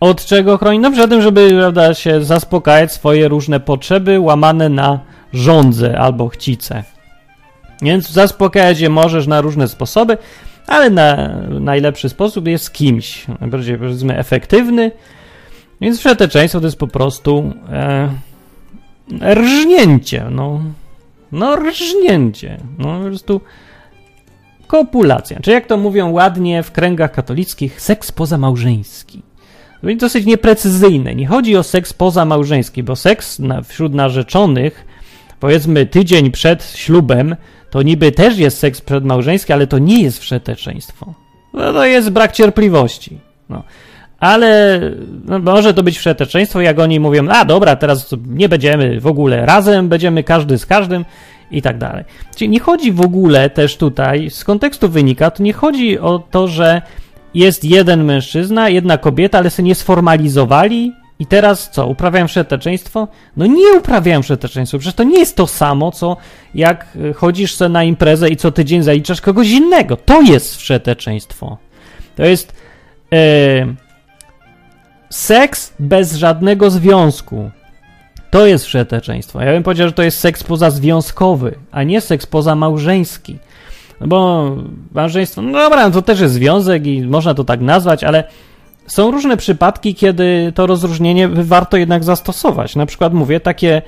[0.00, 0.78] Od czego chroni?
[0.78, 5.00] No przed tym, żeby prawda, się zaspokajać swoje różne potrzeby łamane na
[5.32, 6.84] żądze albo chcice.
[7.82, 10.18] Więc zaspokajać je możesz na różne sposoby,
[10.66, 11.28] ale na
[11.60, 14.90] najlepszy sposób jest kimś, najbardziej powiedzmy efektywny.
[15.80, 18.08] Więc wszeteczeństwo to jest po prostu e,
[19.34, 20.60] rżnięcie, no,
[21.32, 23.40] no rżnięcie, no po prostu
[24.66, 25.40] kopulacja.
[25.40, 29.22] Czy jak to mówią ładnie w kręgach katolickich, seks pozamałżeński.
[29.80, 31.14] To jest dosyć nieprecyzyjne.
[31.14, 34.86] Nie chodzi o seks pozamałżeński, bo seks na, wśród narzeczonych,
[35.40, 37.36] powiedzmy tydzień przed ślubem,
[37.72, 41.14] to niby też jest seks przedmałżeński, ale to nie jest wszeteczeństwo.
[41.52, 43.18] No, to jest brak cierpliwości.
[43.48, 43.62] No.
[44.20, 44.80] Ale
[45.24, 49.46] no, może to być wszeteczeństwo, jak oni mówią, a dobra, teraz nie będziemy w ogóle
[49.46, 51.04] razem, będziemy każdy z każdym
[51.50, 52.04] i tak dalej.
[52.36, 56.48] Czyli nie chodzi w ogóle też tutaj, z kontekstu wynika, to nie chodzi o to,
[56.48, 56.82] że
[57.34, 63.08] jest jeden mężczyzna, jedna kobieta, ale się nie sformalizowali i teraz co, uprawiają wszeteczeństwo?
[63.36, 66.16] No nie uprawiają wszeteczeństwo, przecież to nie jest to samo, co
[66.54, 69.96] jak y, chodzisz sobie na imprezę i co tydzień zaliczasz kogoś innego.
[69.96, 71.58] To jest wszeteczeństwo.
[72.16, 72.52] To jest
[73.12, 73.16] e,
[75.10, 77.50] seks bez żadnego związku.
[78.30, 79.42] To jest wszeteczeństwo.
[79.42, 83.38] Ja bym powiedział, że to jest seks pozazwiązkowy, a nie seks pozamałżeński.
[84.00, 84.50] No bo
[84.92, 88.24] małżeństwo, no dobra, no to też jest związek i można to tak nazwać, ale
[88.86, 92.76] są różne przypadki, kiedy to rozróżnienie warto jednak zastosować.
[92.76, 93.82] Na przykład mówię, takie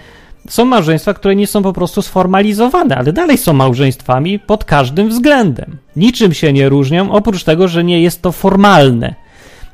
[0.48, 5.76] są małżeństwa, które nie są po prostu sformalizowane, ale dalej są małżeństwami pod każdym względem.
[5.96, 9.14] Niczym się nie różnią, oprócz tego, że nie jest to formalne.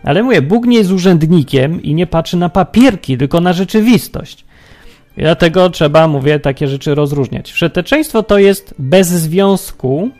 [0.04, 4.44] Ale mówię, Bóg nie jest urzędnikiem i nie patrzy na papierki, tylko na rzeczywistość.
[5.16, 7.52] I dlatego trzeba, mówię, takie rzeczy rozróżniać.
[7.52, 10.10] Wszeteczeństwo to jest bez związku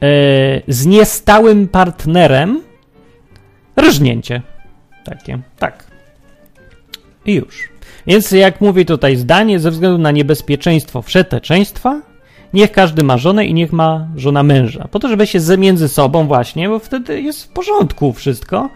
[0.00, 0.08] yy,
[0.68, 2.60] z niestałym partnerem,
[3.80, 4.42] Rżnięcie.
[5.04, 5.84] Takie, tak.
[7.26, 7.68] I już.
[8.06, 12.00] Więc jak mówi tutaj zdanie, ze względu na niebezpieczeństwo wszeteczeństwa,
[12.56, 14.88] Niech każdy ma żonę i niech ma żona męża.
[14.90, 18.70] Po to, żeby się między sobą właśnie, bo wtedy jest w porządku wszystko.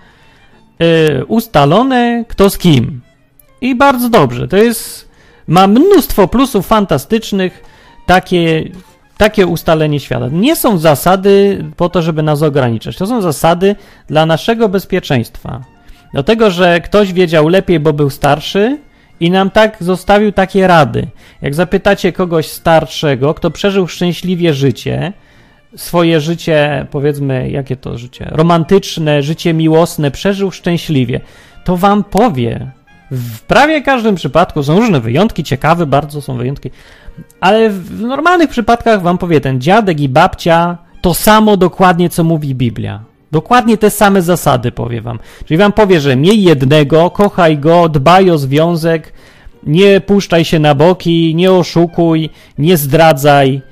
[0.79, 3.01] Yy, ustalone kto z kim.
[3.61, 4.49] I bardzo dobrze.
[4.49, 5.11] To jest.
[5.47, 7.65] Ma mnóstwo plusów fantastycznych.
[8.07, 8.65] Takie,
[9.21, 10.29] takie ustalenie świata.
[10.33, 12.97] Nie są zasady po to, żeby nas ograniczać.
[12.97, 15.65] To są zasady dla naszego bezpieczeństwa.
[16.15, 18.79] Do tego, że ktoś wiedział lepiej, bo był starszy,
[19.21, 21.07] i nam tak zostawił takie rady.
[21.43, 25.13] Jak zapytacie kogoś starszego, kto przeżył szczęśliwie życie,
[25.77, 31.21] swoje życie, powiedzmy, jakie to życie, romantyczne, życie miłosne, przeżył szczęśliwie,
[31.65, 32.71] to wam powie.
[33.11, 36.71] W prawie każdym przypadku są różne wyjątki, ciekawe bardzo są wyjątki,
[37.41, 42.55] ale w normalnych przypadkach wam powie ten dziadek i babcia to samo dokładnie, co mówi
[42.55, 43.01] Biblia.
[43.33, 45.19] Dokładnie te same zasady powie wam.
[45.45, 49.13] Czyli wam powie, że miej jednego, kochaj go, dbaj o związek,
[49.63, 53.63] nie puszczaj się na boki, nie oszukuj, nie zdradzaj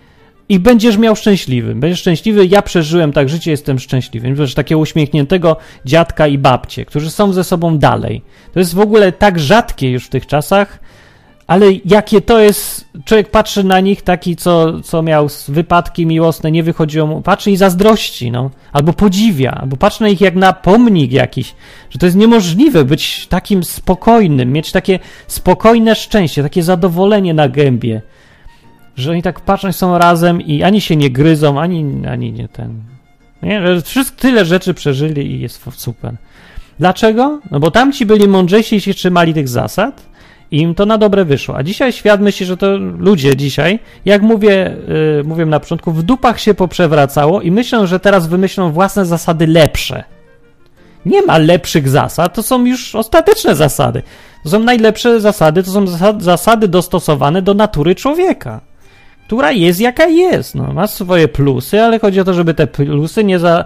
[0.48, 1.74] i będziesz miał szczęśliwy.
[1.74, 2.46] Będziesz szczęśliwy.
[2.46, 4.34] Ja przeżyłem tak życie, jestem szczęśliwy.
[4.34, 8.22] Wiesz, takiego uśmiechniętego dziadka i babcie, którzy są ze sobą dalej.
[8.52, 10.78] To jest w ogóle tak rzadkie już w tych czasach,
[11.48, 16.62] ale jakie to jest, człowiek patrzy na nich taki, co, co miał wypadki miłosne, nie
[16.62, 21.12] wychodziło mu, patrzy i zazdrości, no, albo podziwia, albo patrzy na nich jak na pomnik
[21.12, 21.54] jakiś,
[21.90, 28.02] że to jest niemożliwe być takim spokojnym, mieć takie spokojne szczęście, takie zadowolenie na gębie,
[28.96, 32.82] że oni tak patrzą, są razem i ani się nie gryzą, ani, ani nie ten,
[33.42, 36.14] nie, że wszystko, tyle rzeczy przeżyli i jest super.
[36.78, 37.40] Dlaczego?
[37.50, 40.08] No bo tamci byli mądrzejsi i się trzymali tych zasad,
[40.50, 41.56] im to na dobre wyszło.
[41.56, 46.02] A dzisiaj świat myśli, że to ludzie dzisiaj, jak mówię, yy, mówiłem na początku, w
[46.02, 50.04] dupach się poprzewracało i myślą, że teraz wymyślą własne zasady lepsze.
[51.06, 54.02] Nie ma lepszych zasad, to są już ostateczne zasady.
[54.44, 55.86] To są najlepsze zasady, to są
[56.18, 58.60] zasady dostosowane do natury człowieka,
[59.26, 60.54] która jest jaka jest.
[60.54, 63.64] No, ma swoje plusy, ale chodzi o to, żeby te plusy nie, za,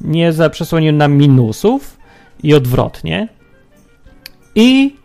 [0.00, 1.96] nie za przesłoniły nam minusów
[2.42, 3.28] i odwrotnie.
[4.54, 4.96] I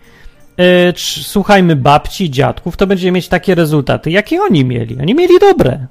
[0.59, 0.93] E,
[1.23, 4.97] słuchajmy babci, dziadków, to będziemy mieć takie rezultaty, jakie oni mieli.
[5.01, 5.87] Oni mieli dobre.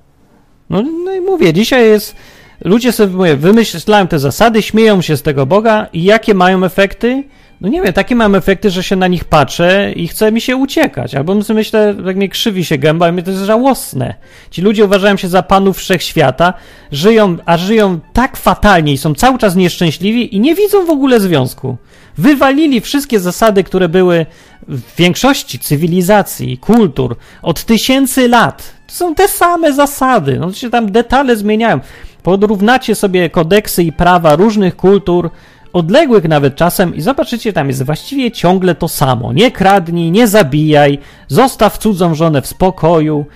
[0.70, 2.16] No, no i mówię, dzisiaj jest.
[2.64, 7.24] Ludzie sobie mówię, wymyślają te zasady, śmieją się z tego Boga i jakie mają efekty?
[7.61, 10.57] No nie wiem, takie mam efekty, że się na nich patrzę i chce mi się
[10.57, 11.14] uciekać.
[11.14, 14.14] Albo sobie myślę, jak mnie krzywi się gęba i mnie to jest żałosne.
[14.51, 16.55] Ci ludzie uważają się za panów wszechświata,
[16.92, 21.21] żyją, a żyją tak fatalnie i są cały czas nieszczęśliwi i nie widzą w ogóle
[21.21, 21.77] związku.
[22.19, 24.27] Wywalili wszystkie zasady, które były
[24.69, 28.75] w większości cywilizacji, kultur od tysięcy lat.
[28.87, 30.38] To są te same zasady.
[30.40, 31.81] No się tam detale zmieniają.
[32.23, 35.31] Porównacie sobie kodeksy i prawa różnych kultur,
[35.72, 39.33] odległych nawet czasem i zobaczycie, tam jest właściwie ciągle to samo.
[39.33, 40.98] Nie kradnij, nie zabijaj,
[41.29, 43.26] zostaw cudzą żonę w spokoju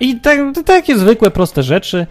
[0.00, 2.06] i te takie zwykłe, proste rzeczy.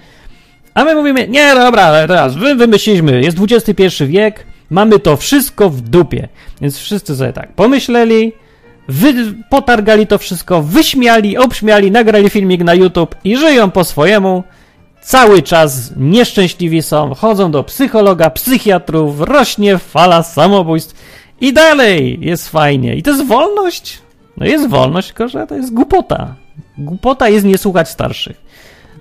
[0.74, 5.82] A my mówimy, nie, dobra, teraz wy wymyśliliśmy, jest XXI wiek, mamy to wszystko w
[5.82, 6.28] dupie.
[6.62, 8.34] Więc wszyscy sobie tak pomyśleli,
[8.88, 9.14] wy,
[9.50, 14.44] potargali to wszystko, wyśmiali, obśmiali, nagrali filmik na YouTube i żyją po swojemu.
[15.04, 20.96] Cały czas nieszczęśliwi są, chodzą do psychologa, psychiatrów, rośnie fala samobójstw
[21.42, 22.96] i dalej jest fajnie.
[22.96, 24.00] I to jest wolność?
[24.38, 26.36] No jest wolność, tylko że to jest głupota.
[26.78, 28.42] Głupota jest nie słuchać starszych.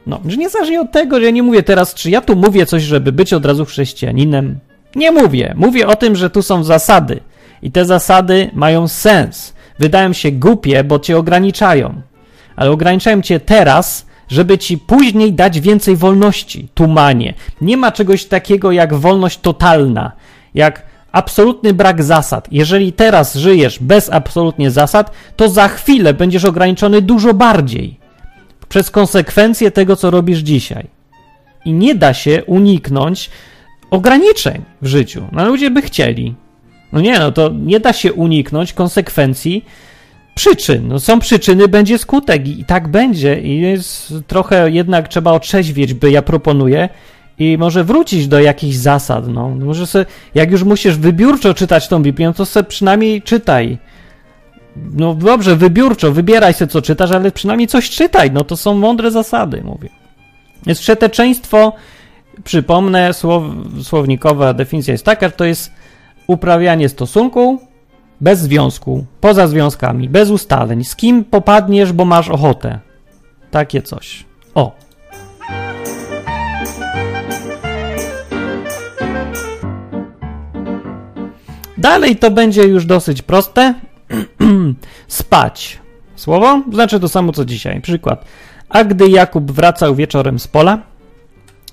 [0.06, 2.82] No, że niezależnie od tego, że ja nie mówię teraz, czy ja tu mówię coś,
[2.82, 4.58] żeby być od razu chrześcijaninem.
[4.94, 5.54] Nie mówię.
[5.56, 7.20] Mówię o tym, że tu są zasady.
[7.62, 9.54] I te zasady mają sens.
[9.78, 12.02] Wydają się głupie, bo cię ograniczają.
[12.56, 16.68] Ale ograniczają cię teraz, żeby ci później dać więcej wolności.
[16.74, 17.34] Tumanie.
[17.60, 20.12] Nie ma czegoś takiego jak wolność totalna,
[20.54, 22.48] jak absolutny brak zasad.
[22.50, 27.96] Jeżeli teraz żyjesz bez absolutnie zasad, to za chwilę będziesz ograniczony dużo bardziej
[28.68, 30.86] przez konsekwencje tego, co robisz dzisiaj.
[31.64, 33.30] I nie da się uniknąć
[33.90, 35.28] ograniczeń w życiu.
[35.32, 36.34] No ludzie by chcieli.
[36.92, 39.64] No nie, no to nie da się uniknąć konsekwencji
[40.34, 40.88] przyczyn.
[40.88, 43.40] No są przyczyny, będzie skutek i tak będzie.
[43.40, 46.88] I jest trochę jednak trzeba otrzeźwieć, by ja proponuję
[47.38, 49.28] i może wrócić do jakichś zasad.
[49.28, 49.48] No.
[49.48, 53.78] Może sobie, jak już musisz wybiórczo czytać tą Biblię, no to sobie przynajmniej czytaj.
[54.76, 58.30] No dobrze, wybiórczo, wybieraj sobie co czytasz, ale przynajmniej coś czytaj.
[58.30, 59.88] No to są mądre zasady, mówię.
[60.66, 61.72] Jest przeteczeństwo,
[62.44, 63.42] przypomnę, słow,
[63.82, 65.72] słownikowa definicja jest taka, to jest
[66.26, 67.60] uprawianie stosunku
[68.22, 72.78] bez związku, poza związkami, bez ustaleń, z kim popadniesz, bo masz ochotę.
[73.50, 74.24] Takie coś.
[74.54, 74.76] O.
[81.78, 83.74] Dalej to będzie już dosyć proste.
[85.08, 85.78] Spać.
[86.16, 87.80] Słowo znaczy to samo co dzisiaj.
[87.80, 88.24] Przykład.
[88.68, 90.78] A gdy Jakub wracał wieczorem z pola,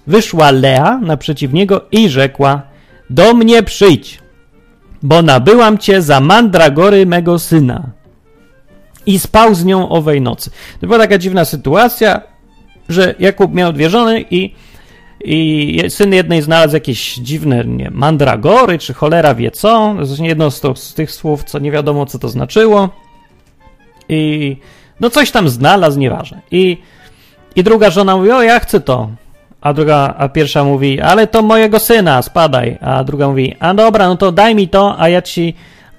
[0.08, 2.62] wyszła Lea naprzeciw niego i rzekła:
[3.10, 4.20] Do mnie przyjdź,
[5.04, 7.90] bo nabyłam cię za mandragory mego syna.
[9.06, 10.52] I spał z nią owej nocy.
[10.82, 12.22] To była taka dziwna sytuacja,
[12.90, 14.54] że Jakub miał dwie żony i,
[15.22, 19.96] i syn jednej znalazł jakieś dziwne nie, mandragory, czy cholera wie co.
[20.20, 22.90] Jedno z, to, z tych słów, co nie wiadomo, co to znaczyło.
[24.10, 24.58] I
[25.00, 26.42] no coś tam znalazł, nieważne.
[26.52, 26.78] I,
[27.56, 29.10] i druga żona mówi, o ja chcę to.
[29.62, 32.78] A druga, a pierwsza mówi, ale to mojego syna, spadaj.
[32.82, 35.54] A druga mówi, a dobra, no to daj mi to, a ja ci,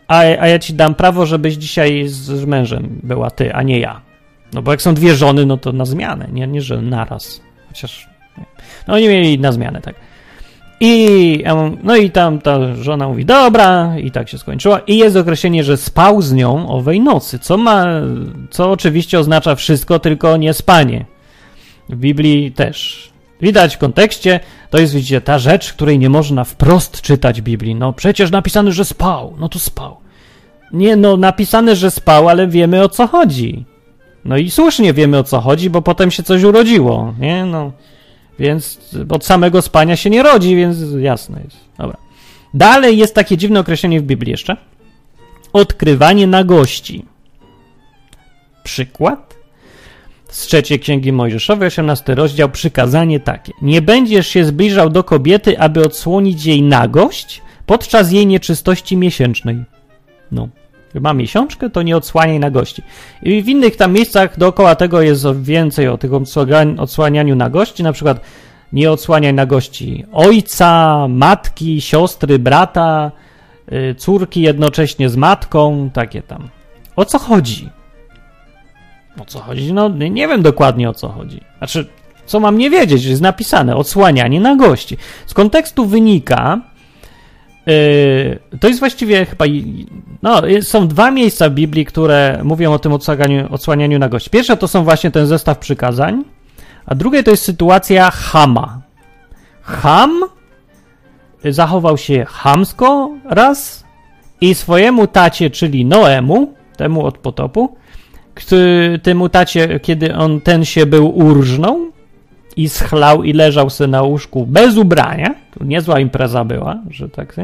[0.08, 4.00] a, a ja ci dam prawo, żebyś dzisiaj z mężem była ty, a nie ja.
[4.52, 7.40] No bo jak są dwie żony, no to na zmianę, nie, nie że naraz.
[7.68, 8.08] Chociaż,
[8.38, 8.44] nie.
[8.88, 9.94] no oni mieli na zmianę, tak.
[10.82, 11.44] I,
[11.82, 14.78] no i tam ta żona mówi, dobra, i tak się skończyła.
[14.78, 17.86] I jest określenie, że spał z nią owej nocy, co ma,
[18.50, 21.04] co oczywiście oznacza wszystko, tylko nie spanie.
[21.88, 23.09] W Biblii też.
[23.42, 27.74] Widać w kontekście, to jest, widzicie, ta rzecz, której nie można wprost czytać Biblii.
[27.74, 29.96] No przecież napisane, że spał, no to spał.
[30.72, 33.64] Nie, no napisane, że spał, ale wiemy o co chodzi.
[34.24, 37.44] No i słusznie wiemy o co chodzi, bo potem się coś urodziło, nie?
[37.44, 37.72] No.
[38.38, 38.78] Więc
[39.08, 41.56] od samego spania się nie rodzi, więc jasne jest.
[41.78, 41.96] Dobra.
[42.54, 44.56] Dalej jest takie dziwne określenie w Biblii jeszcze.
[45.52, 47.04] Odkrywanie nagości.
[48.62, 49.29] Przykład?
[50.30, 53.52] Z trzeciej księgi Mojżeszowej, 18 rozdział, przykazanie takie.
[53.62, 59.64] Nie będziesz się zbliżał do kobiety, aby odsłonić jej nagość podczas jej nieczystości miesięcznej.
[60.32, 60.48] No.
[61.00, 62.82] Ma miesiączkę, to nie odsłaniaj nagości.
[63.22, 66.24] I w innych tam miejscach dookoła tego jest więcej o tym
[66.78, 68.20] odsłanianiu nagości, na przykład
[68.72, 73.12] nie odsłaniaj nagości ojca, matki, siostry, brata,
[73.72, 76.48] y, córki jednocześnie z matką, takie tam.
[76.96, 77.70] O co chodzi?
[79.20, 79.72] O co chodzi?
[79.72, 81.40] No nie wiem dokładnie o co chodzi.
[81.58, 81.86] Znaczy,
[82.26, 84.96] co mam nie wiedzieć, jest napisane odsłanianie nagości.
[85.26, 86.60] Z kontekstu wynika,
[87.66, 89.44] yy, to jest właściwie chyba.
[90.22, 94.30] No, są dwa miejsca w Biblii, które mówią o tym odsłanianiu, odsłanianiu nagości.
[94.30, 96.24] Pierwsze to są właśnie ten zestaw przykazań,
[96.86, 98.80] a drugie to jest sytuacja Hama.
[99.62, 100.20] Ham
[101.44, 103.84] zachował się hamsko raz
[104.40, 107.76] i swojemu tacie, czyli Noemu, temu od potopu,
[108.40, 111.78] który, temu tacie, kiedy on ten się był urżnął
[112.56, 117.36] i schlał i leżał sobie na łóżku bez ubrania, to niezła impreza była, że tak,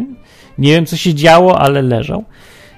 [0.59, 2.25] nie wiem co się działo, ale leżał.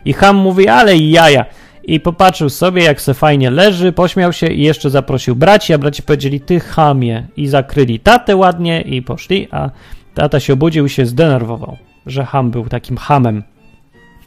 [0.05, 1.45] I Ham mówi, ale jaja.
[1.85, 6.03] I popatrzył sobie, jak se fajnie leży, pośmiał się i jeszcze zaprosił braci, a braci
[6.03, 7.27] powiedzieli, ty hamie.
[7.37, 9.71] I zakryli tatę ładnie i poszli, a
[10.15, 13.43] tata się obudził i się zdenerwował, że Ham był takim hamem.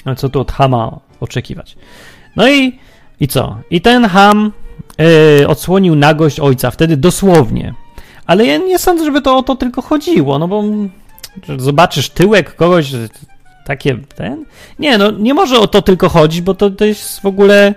[0.06, 1.78] No co tu od Hama oczekiwać?
[2.36, 2.80] No i,
[3.22, 3.58] i co?
[3.70, 4.52] I ten Ham
[5.40, 7.74] yy, odsłonił nagość ojca, wtedy dosłownie.
[8.26, 10.64] Ale ja nie sądzę, żeby to o to tylko chodziło, no bo
[11.58, 12.92] zobaczysz tyłek kogoś,
[13.66, 14.46] takie ten.
[14.80, 17.76] Nie, no nie może o to tylko chodzić, bo to, to jest w ogóle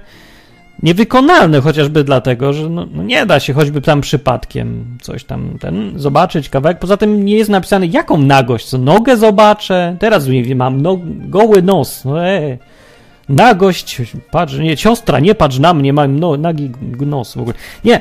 [0.82, 5.92] niewykonalne, chociażby dlatego, że no, no, nie da się choćby tam przypadkiem coś tam ten
[5.96, 6.78] zobaczyć kawałek.
[6.78, 9.96] Poza tym nie jest napisane jaką nagość, co nogę zobaczę.
[10.00, 12.04] Teraz mam no, goły nos.
[12.04, 12.58] No, e,
[13.28, 16.70] nagość, patrz, nie, siostra, nie patrz na mnie, mam no, nagi
[17.06, 17.54] nos w ogóle.
[17.84, 18.00] Nie.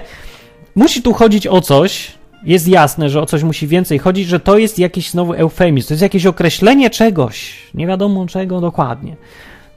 [0.76, 2.12] Musi tu chodzić o coś,
[2.44, 5.94] jest jasne, że o coś musi więcej chodzić, że to jest jakiś znowu eufemizm, to
[5.94, 9.16] jest jakieś określenie czegoś, nie wiadomo czego dokładnie.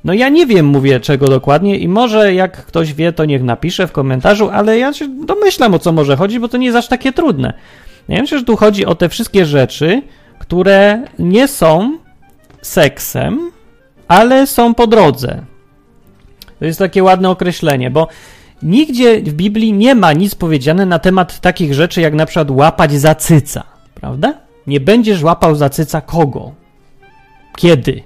[0.05, 3.87] No ja nie wiem, mówię czego dokładnie i może jak ktoś wie, to niech napisze
[3.87, 6.89] w komentarzu, ale ja się domyślam o co może chodzić, bo to nie jest aż
[6.89, 7.55] takie trudne.
[8.09, 10.03] Ja myślę, że tu chodzi o te wszystkie rzeczy,
[10.39, 11.99] które nie są
[12.63, 13.51] seksem,
[14.09, 15.43] ale są po drodze.
[16.59, 18.09] To jest takie ładne określenie, bo
[18.63, 22.93] Nigdzie w Biblii nie ma nic powiedziane na temat takich rzeczy, jak na przykład łapać
[22.93, 24.35] za cyca, prawda?
[24.67, 26.53] Nie będziesz łapał za cyca kogo?
[27.57, 28.03] Kiedy?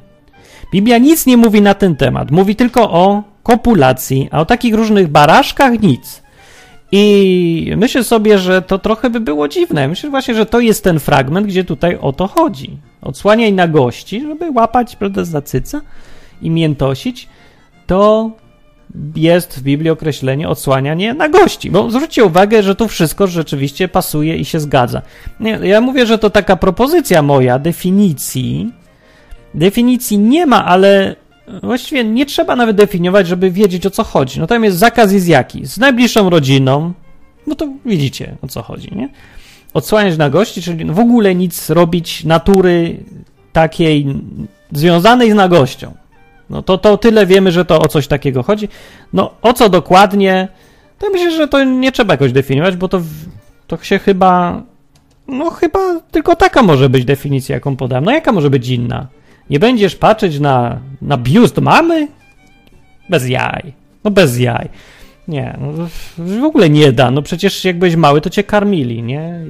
[0.73, 2.31] Biblia nic nie mówi na ten temat.
[2.31, 6.23] Mówi tylko o kopulacji, a o takich różnych baraszkach nic.
[6.93, 9.89] I myślę sobie, że to trochę by było dziwne.
[9.89, 12.77] Myślę właśnie, że to jest ten fragment, gdzie tutaj o to chodzi.
[13.03, 15.81] Odsłaniaj na gości, żeby łapać prawda, za cyca
[16.43, 17.29] i miętosić.
[17.87, 18.31] To
[19.17, 21.71] jest w Biblii określenie odsłanianie na gości.
[21.71, 25.03] Bo zwróćcie uwagę, że tu wszystko rzeczywiście pasuje i się zgadza.
[25.63, 28.73] Ja mówię, że to taka propozycja moja definicji.
[29.55, 31.17] Definicji nie ma, ale
[31.63, 34.41] właściwie nie trzeba nawet definiować, żeby wiedzieć o co chodzi.
[34.41, 35.67] No tam jest zakaz jest jaki?
[35.67, 36.93] Z najbliższą rodziną,
[37.47, 39.09] no to widzicie o co chodzi, nie?
[39.75, 42.97] Odsłaniać na gości, czyli w ogóle nic robić natury
[43.53, 44.07] takiej
[44.73, 45.93] związanej z nagością.
[46.51, 48.69] No to, to tyle wiemy, że to o coś takiego chodzi.
[49.13, 50.49] No o co dokładnie,
[50.99, 53.01] to myślę, że to nie trzeba jakoś definiować, bo to,
[53.67, 54.63] to się chyba,
[55.29, 58.05] no chyba tylko taka może być definicja, jaką podam.
[58.05, 59.07] No jaka może być inna?
[59.51, 62.09] Nie będziesz patrzeć na, na biust mamy?
[63.09, 63.73] Bez jaj.
[64.05, 64.69] No bez jaj.
[65.31, 67.11] Nie, no, w ogóle nie da.
[67.11, 69.41] No przecież jak byłeś mały, to cię karmili, nie?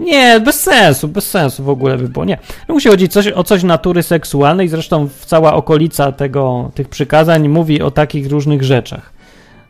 [0.00, 2.24] Nie, bez sensu, bez sensu w ogóle by było.
[2.24, 2.38] Nie.
[2.68, 7.82] No musi chodzić coś, o coś natury seksualnej, zresztą cała okolica tego, tych przykazań mówi
[7.82, 9.12] o takich różnych rzeczach.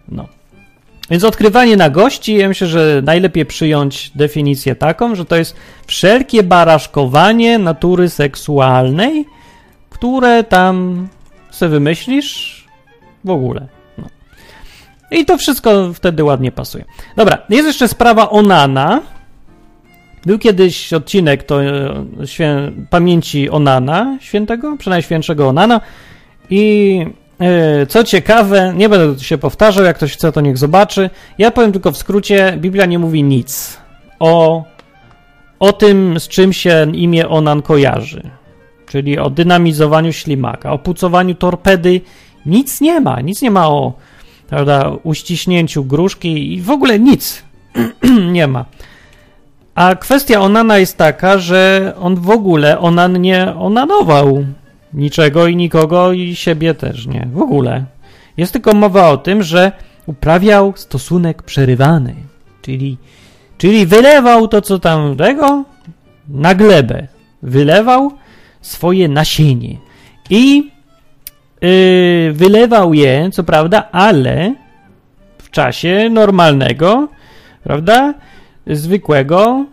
[0.09, 0.29] No.
[1.11, 5.57] Więc odkrywanie na gości, ja myślę, że najlepiej przyjąć definicję taką, że to jest
[5.87, 9.25] wszelkie baraszkowanie natury seksualnej,
[9.91, 11.09] które tam
[11.51, 12.65] sobie wymyślisz
[13.25, 13.74] w ogóle.
[15.15, 16.85] I to wszystko wtedy ładnie pasuje.
[17.17, 19.01] Dobra, jest jeszcze sprawa Onana.
[20.27, 21.95] Był kiedyś odcinek to e,
[22.25, 25.81] świę, pamięci Onana, świętego, przynajmniej świętszego Onana.
[26.51, 27.07] I
[27.41, 31.11] e, co ciekawe, nie będę się powtarzał, jak ktoś chce, to niech zobaczy.
[31.39, 33.85] Ja powiem tylko w skrócie, Biblia nie mówi nic
[34.21, 34.65] o,
[35.59, 38.31] o tym, z czym się imię Onan kojarzy.
[38.87, 42.01] Czyli o dynamizowaniu ślimaka, o pucowaniu torpedy.
[42.47, 43.93] Nic nie ma, nic nie ma o
[44.49, 47.43] prawda, uściśnięciu gruszki i w ogóle nic
[48.33, 48.65] nie ma.
[49.75, 54.45] A kwestia Onana jest taka, że on w ogóle Onan nie onanował
[54.93, 57.29] niczego i nikogo i siebie też nie.
[57.33, 57.85] W ogóle.
[58.37, 59.73] Jest tylko mowa o tym, że
[60.07, 62.15] uprawiał stosunek przerywany.
[62.63, 62.97] Czyli,
[63.59, 65.65] czyli wylewał to, co tam tego
[66.29, 67.09] na glebę.
[67.43, 68.13] Wylewał
[68.61, 69.77] swoje nasienie.
[70.31, 70.71] I
[71.65, 74.55] yy, wylewał je, co prawda, ale
[75.39, 77.09] w czasie normalnego,
[77.63, 78.15] prawda?
[78.67, 79.67] zwykłego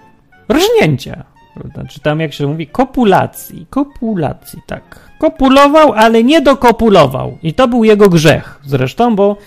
[0.53, 1.23] rżnięcia.
[1.53, 1.83] Prawda?
[1.89, 3.65] Czy tam, jak się mówi, kopulacji.
[3.69, 4.99] Kopulacji, tak.
[5.19, 7.37] Kopulował, ale nie dokopulował.
[7.43, 9.37] I to był jego grzech zresztą, bo,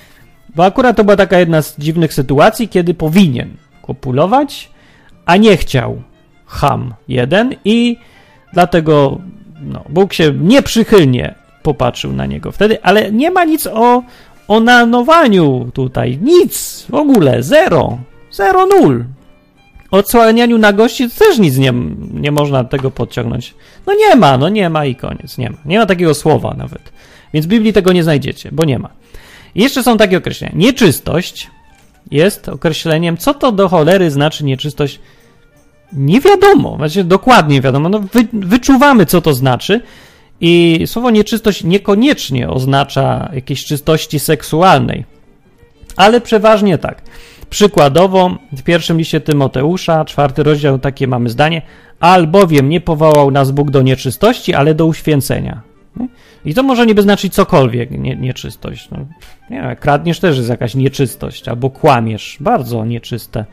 [0.55, 4.71] bo akurat to była taka jedna z dziwnych sytuacji, kiedy powinien kopulować,
[5.27, 6.03] a nie chciał
[6.47, 7.97] ham jeden i
[8.53, 9.19] dlatego
[9.63, 11.35] no, Bóg się nieprzychylnie
[11.65, 14.03] popatrzył na niego wtedy, ale nie ma nic o
[14.49, 16.19] onanowaniu tutaj.
[16.23, 17.99] Nic w ogóle, zero.
[18.31, 19.05] Zero, nul
[19.99, 21.73] odsłanianiu na gości też nic nie,
[22.15, 23.55] nie można tego podciągnąć.
[23.87, 25.57] No nie ma, no nie ma i koniec, nie ma.
[25.65, 26.93] Nie ma takiego słowa nawet.
[27.35, 28.89] Więc w Biblii tego nie znajdziecie, bo nie ma.
[29.55, 30.55] I jeszcze są takie określenia.
[30.57, 31.51] Nieczystość
[32.11, 35.01] jest określeniem, co to do cholery znaczy nieczystość.
[35.93, 39.81] Nie wiadomo, znaczy dokładnie wiadomo, no wy, wyczuwamy, co to znaczy.
[40.41, 45.05] I słowo nieczystość niekoniecznie oznacza jakiejś czystości seksualnej,
[45.97, 47.03] ale przeważnie tak.
[47.51, 51.63] Przykładowo w pierwszym liście Tymoteusza, czwarty rozdział, takie mamy zdanie,
[52.01, 55.63] albowiem nie powołał nas Bóg do nieczystości, ale do uświęcenia.
[56.45, 58.91] I to może niby znaczyć cokolwiek, nie, nieczystość.
[58.91, 58.99] No,
[59.51, 63.45] nie, kradniesz też jest jakaś nieczystość, albo kłamiesz, bardzo nieczyste.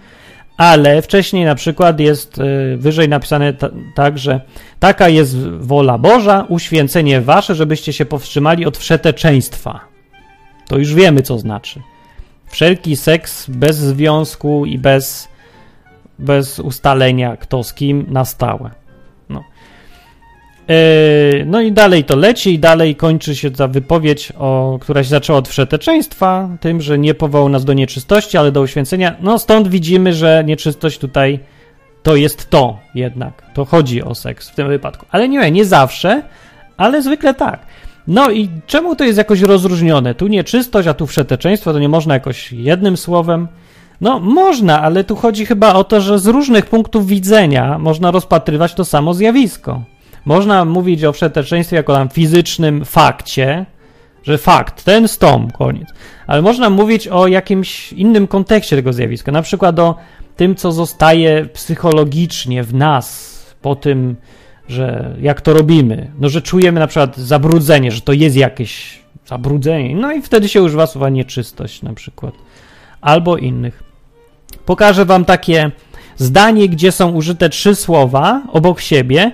[0.62, 3.54] Ale wcześniej na przykład jest y, wyżej napisane
[3.96, 4.42] tak, że
[4.80, 9.80] taka jest wola Boża, uświęcenie wasze, żebyście się powstrzymali od wszeteczeństwa.
[10.68, 11.82] To już wiemy, co znaczy.
[12.48, 15.28] Wszelki seks bez związku i bez,
[16.20, 18.72] bez ustalenia kto z kim na stałe.
[20.72, 21.38] No.
[21.38, 25.10] Yy, no i dalej to leci i dalej kończy się ta wypowiedź, o, która się
[25.10, 29.16] zaczęła od wszeteczeństwa, tym, że nie powołał nas do nieczystości, ale do uświęcenia.
[29.22, 31.40] No stąd widzimy, że nieczystość tutaj
[32.04, 33.44] to jest to jednak.
[33.54, 35.06] To chodzi o seks w tym wypadku.
[35.12, 36.24] Ale nie, nie zawsze,
[36.78, 37.60] ale zwykle tak.
[38.08, 40.16] No i czemu to jest jakoś rozróżnione?
[40.16, 43.48] Tu nieczystość, a tu wszeteczeństwo, to nie można jakoś jednym słowem.
[44.02, 48.74] No, można, ale tu chodzi chyba o to, że z różnych punktów widzenia można rozpatrywać
[48.74, 49.82] to samo zjawisko.
[50.26, 53.66] Można mówić o wszeteczeństwie jako tam fizycznym fakcie,
[54.24, 55.90] że fakt, ten stąd, koniec.
[56.28, 59.96] Ale można mówić o jakimś innym kontekście tego zjawiska, na przykład o
[60.36, 64.16] tym, co zostaje psychologicznie w nas po tym,
[64.68, 69.96] że jak to robimy, no że czujemy na przykład zabrudzenie, że to jest jakieś zabrudzenie,
[69.96, 72.34] no i wtedy się używa słowa nieczystość na przykład,
[73.02, 73.84] albo innych.
[74.66, 75.72] Pokażę wam takie
[76.18, 79.32] zdanie, gdzie są użyte trzy słowa obok siebie.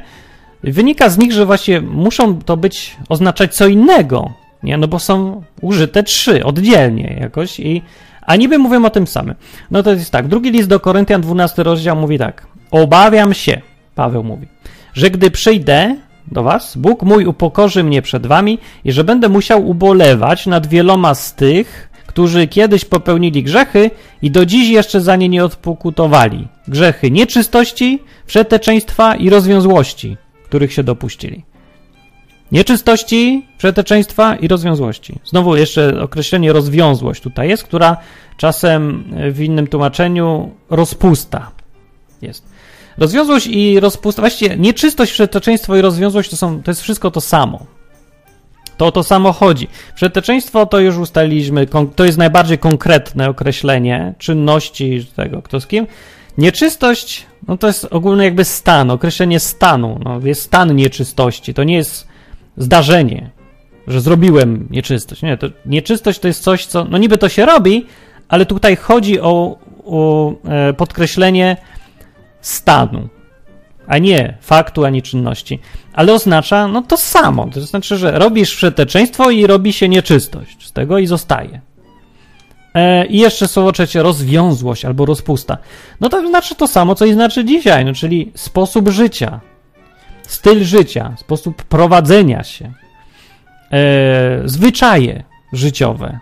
[0.72, 4.78] Wynika z nich, że właśnie muszą to być, oznaczać co innego, nie?
[4.78, 7.82] No bo są użyte trzy oddzielnie jakoś i
[8.22, 9.36] a niby mówią o tym samym.
[9.72, 12.48] No to jest tak, drugi list do Koryntian, 12 rozdział mówi tak.
[12.72, 13.62] Obawiam się,
[13.96, 14.48] Paweł mówi
[14.98, 15.96] że gdy przyjdę
[16.32, 21.16] do was, Bóg mój upokorzy mnie przed wami i że będę musiał ubolewać nad wieloma
[21.16, 23.92] z tych, którzy kiedyś popełnili grzechy
[24.22, 26.48] i do dziś jeszcze za nie nie odpokutowali.
[26.68, 30.18] Grzechy nieczystości, przeteczeństwa i rozwiązłości,
[30.50, 31.44] których się dopuścili.
[32.52, 35.20] Nieczystości, przeteczeństwa i rozwiązłości.
[35.26, 37.98] Znowu jeszcze określenie rozwiązłość tutaj jest, która
[38.38, 41.52] czasem w innym tłumaczeniu rozpusta
[42.22, 42.48] jest.
[42.98, 47.66] Rozwiązłość i rozpusta, właściwie nieczystość, przeteczeństwo i rozwiązłość to, są, to jest wszystko to samo.
[48.78, 49.68] To o to samo chodzi.
[49.96, 55.88] Przeteczeństwo to już ustaliliśmy, to jest najbardziej konkretne określenie czynności tego, kto z kim.
[56.38, 60.00] Nieczystość, no to jest ogólny jakby stan, określenie stanu.
[60.06, 62.08] No, jest stan nieczystości, to nie jest
[62.58, 63.30] zdarzenie,
[63.88, 65.22] że zrobiłem nieczystość.
[65.22, 67.86] Nie, to nieczystość to jest coś, co, no niby to się robi,
[68.28, 71.58] ale tutaj chodzi o, o e, podkreślenie
[72.42, 73.10] stanu,
[73.88, 75.60] a nie faktu, ani czynności.
[75.94, 77.48] Ale oznacza, no to samo.
[77.54, 81.62] To znaczy, że robisz przeteczeństwo i robi się nieczystość z tego i zostaje.
[82.78, 85.58] E, I jeszcze słowo trzecie, rozwiązłość albo rozpusta.
[86.02, 89.40] No to znaczy to samo, co i znaczy dzisiaj, no czyli sposób życia,
[90.28, 92.74] styl życia, sposób prowadzenia się,
[93.72, 95.24] e, zwyczaje
[95.54, 96.20] życiowe,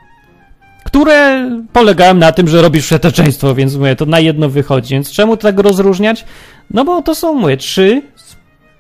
[0.84, 4.93] które polegają na tym, że robisz przeteczeństwo, więc mówię, to na jedno wychodzi.
[4.93, 6.26] Więc czemu tak rozróżniać?
[6.72, 8.01] No bo to są, mówię, trzy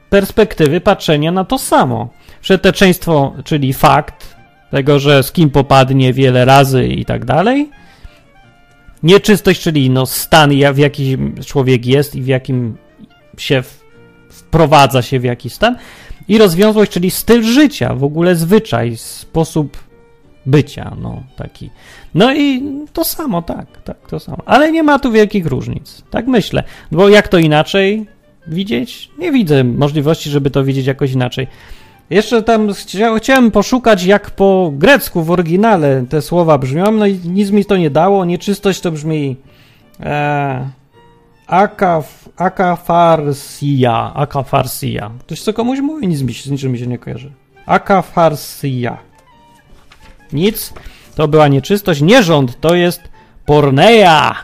[0.09, 2.09] perspektywy patrzenia na to samo.
[2.41, 4.34] Przeteczeństwo, czyli fakt
[4.71, 7.69] tego, że z kim popadnie wiele razy i tak dalej.
[9.03, 12.77] Nieczystość, czyli no stan, w jakim człowiek jest i w jakim
[13.37, 13.63] się
[14.29, 15.75] wprowadza się w jakiś stan.
[16.27, 19.77] I rozwiązłość, czyli styl życia, w ogóle zwyczaj, sposób
[20.45, 21.69] bycia, no taki.
[22.13, 22.63] No i
[22.93, 24.43] to samo, tak, tak, to samo.
[24.45, 26.63] Ale nie ma tu wielkich różnic, tak myślę.
[26.91, 28.05] Bo jak to inaczej
[28.47, 29.09] widzieć?
[29.19, 31.47] Nie widzę możliwości, żeby to widzieć jakoś inaczej.
[32.09, 32.69] Jeszcze tam
[33.17, 37.77] chciałem poszukać, jak po grecku w oryginale te słowa brzmią, no i nic mi to
[37.77, 38.25] nie dało.
[38.25, 39.37] Nieczystość to brzmi
[39.99, 40.69] e,
[41.47, 45.11] akaf, akafarsia, akafarsia.
[45.19, 47.31] Ktoś co komuś mówi, nic mi, z niczym mi się nie kojarzy.
[47.65, 48.97] Akafarsia.
[50.33, 50.73] Nic.
[51.15, 52.01] To była nieczystość.
[52.01, 53.01] Nierząd to jest
[53.45, 54.35] porneia.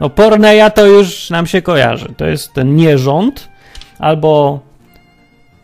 [0.00, 2.14] No porneia to już nam się kojarzy.
[2.16, 3.48] To jest ten nierząd
[3.98, 4.60] albo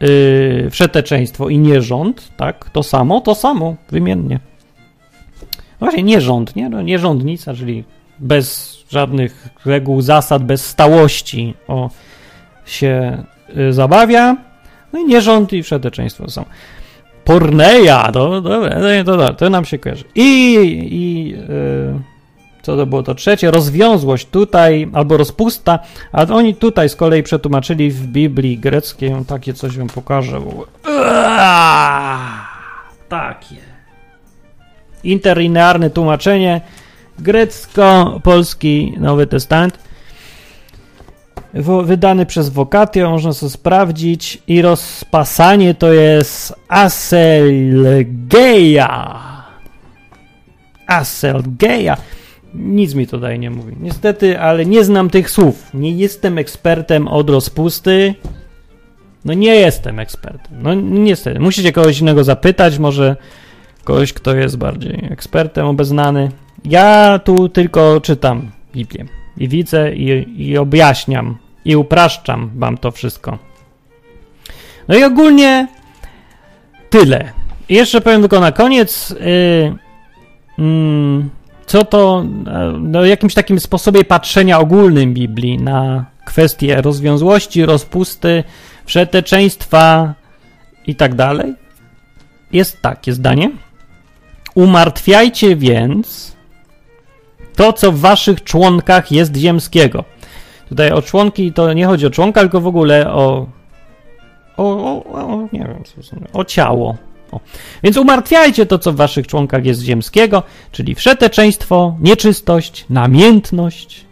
[0.01, 2.71] yy, wszeteczeństwo i nierząd, tak?
[2.71, 4.41] To samo, to samo, wymiennie.
[5.81, 6.69] Właśnie nierząd, nie?
[6.69, 7.85] No, nierządnica, czyli
[8.19, 11.91] bez żadnych reguł, zasad, bez stałości o,
[12.65, 13.25] się
[13.57, 14.37] y, zabawia.
[14.93, 16.45] No i nierząd i wszeteczeństwo są.
[17.25, 20.05] Porneia, to, dobra, to, to, to nam się kojarzy.
[20.15, 20.55] I,
[20.91, 22.01] i yy,
[22.63, 23.51] co to było to trzecie?
[23.51, 25.79] Rozwiązłość tutaj, albo rozpusta,
[26.13, 30.41] a oni tutaj z kolei przetłumaczyli w Biblii greckiej, takie coś wam pokażę.
[33.09, 33.57] Takie.
[35.05, 36.61] Interlinearne tłumaczenie
[37.19, 39.91] grecko-polski Nowy Testament
[41.85, 44.43] wydany przez Vocatio, można sobie sprawdzić.
[44.49, 48.01] I rozpasanie to jest Aselgeia.
[50.87, 51.97] Aselgeia.
[52.55, 53.77] Nic mi tutaj nie mówi.
[53.81, 55.71] Niestety, ale nie znam tych słów.
[55.75, 58.15] Nie jestem ekspertem od rozpusty.
[59.25, 60.63] No nie jestem ekspertem.
[60.63, 61.41] No niestety.
[61.41, 63.17] Musicie kogoś innego zapytać, może
[63.85, 66.31] kogoś, kto jest bardziej ekspertem, obeznany.
[66.65, 69.05] Ja tu tylko czytam Biblię
[69.37, 73.39] i widzę i, i objaśniam i upraszczam wam to wszystko.
[74.89, 75.69] No i ogólnie
[76.91, 77.33] tyle.
[77.69, 79.75] I jeszcze powiem tylko na koniec, yy,
[80.59, 81.25] yy,
[81.71, 82.25] co to,
[82.81, 88.45] no, jakimś takim sposobie patrzenia ogólnym Biblii na kwestie rozwiązłości, rozpusty,
[88.87, 90.15] przeteczeństwa
[90.87, 91.55] i tak dalej.
[92.53, 93.51] Jest takie zdanie.
[94.55, 96.37] Umartwiajcie więc
[97.57, 100.05] to, co w waszych członkach jest ziemskiego.
[100.69, 103.47] Tutaj o członki to nie chodzi o członka, tylko w ogóle o.
[104.57, 105.83] O, o, o nie wiem,
[106.33, 106.97] o ciało.
[107.33, 107.41] O.
[107.83, 114.05] Więc umartwiajcie to, co w waszych członkach jest ziemskiego, czyli wszeteczeństwo, nieczystość, namiętność,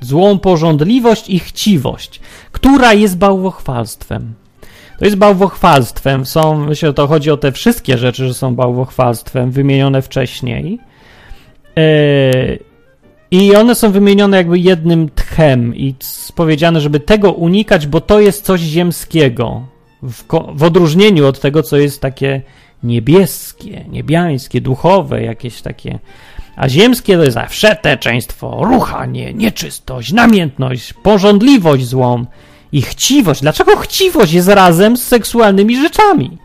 [0.00, 2.20] złą porządliwość i chciwość,
[2.52, 4.34] która jest bałwochwalstwem.
[4.98, 6.26] To jest bałwochwalstwem.
[6.26, 10.78] Są, myślę, że to chodzi o te wszystkie rzeczy, że są bałwochwalstwem, wymienione wcześniej.
[11.76, 12.58] Yy,
[13.30, 15.94] I one są wymienione jakby jednym tchem i
[16.34, 19.66] powiedziane, żeby tego unikać, bo to jest coś ziemskiego.
[20.02, 20.24] W,
[20.54, 22.42] w odróżnieniu od tego, co jest takie
[22.82, 25.98] niebieskie, niebiańskie, duchowe, jakieś takie.
[26.56, 32.24] A ziemskie to jest wszeteczeństwo, ruchanie, nieczystość, namiętność, porządliwość złą
[32.72, 33.40] i chciwość.
[33.40, 36.38] Dlaczego chciwość jest razem z seksualnymi rzeczami?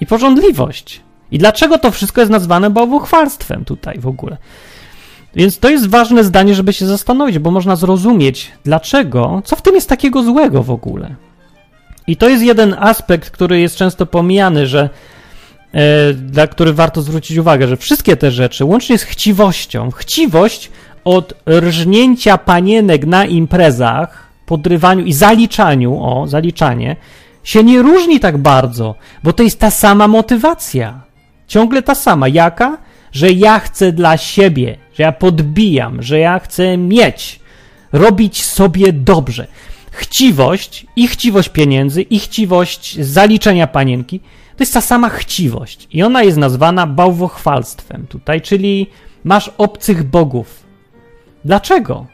[0.00, 1.00] I porządliwość.
[1.30, 4.36] I dlaczego to wszystko jest nazwane bałwochwalstwem tutaj w ogóle?
[5.34, 9.74] Więc to jest ważne zdanie, żeby się zastanowić, bo można zrozumieć, dlaczego, co w tym
[9.74, 11.14] jest takiego złego w ogóle.
[12.08, 14.90] I to jest jeden aspekt, który jest często pomijany, że
[15.72, 20.70] e, dla który warto zwrócić uwagę, że wszystkie te rzeczy, łącznie z chciwością, chciwość
[21.04, 26.96] od rżnięcia panienek na imprezach, podrywaniu i zaliczaniu, o, zaliczanie,
[27.44, 28.94] się nie różni tak bardzo,
[29.24, 31.00] bo to jest ta sama motywacja.
[31.46, 32.28] Ciągle ta sama.
[32.28, 32.78] Jaka?
[33.12, 37.40] Że ja chcę dla siebie, że ja podbijam, że ja chcę mieć,
[37.92, 39.46] robić sobie dobrze.
[39.98, 44.20] Chciwość i chciwość pieniędzy, i chciwość zaliczenia panienki
[44.56, 45.88] to jest ta sama chciwość.
[45.92, 48.86] I ona jest nazwana bałwochwalstwem tutaj, czyli
[49.24, 50.64] masz obcych bogów.
[51.44, 52.06] Dlaczego?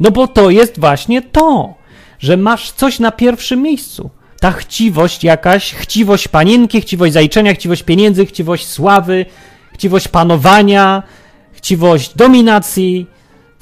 [0.00, 1.74] No bo to jest właśnie to,
[2.18, 4.10] że masz coś na pierwszym miejscu.
[4.40, 9.26] Ta chciwość jakaś, chciwość panienki, chciwość zaliczenia, chciwość pieniędzy, chciwość sławy,
[9.72, 11.02] chciwość panowania,
[11.52, 13.06] chciwość dominacji,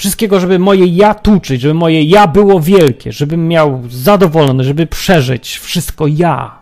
[0.01, 5.59] wszystkiego, żeby moje ja tuczyć, żeby moje ja było wielkie, żebym miał zadowolony, żeby przeżyć
[5.59, 6.59] wszystko ja.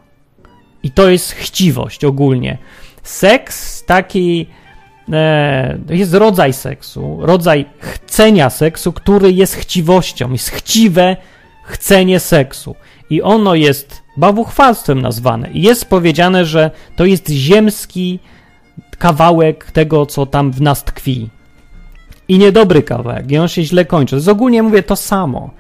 [0.82, 2.58] I to jest chciwość ogólnie.
[3.02, 4.46] Seks taki
[5.12, 11.16] e, jest rodzaj seksu, rodzaj chcenia seksu, który jest chciwością, jest chciwe
[11.64, 12.74] chcenie seksu.
[13.10, 15.50] I ono jest bałwuchwalstwem nazwane.
[15.50, 18.18] I jest powiedziane, że to jest ziemski
[18.98, 21.28] kawałek tego, co tam w nas tkwi.
[22.28, 24.10] I niedobry kawałek, i on się źle kończy.
[24.10, 25.50] To jest ogólnie mówię to samo.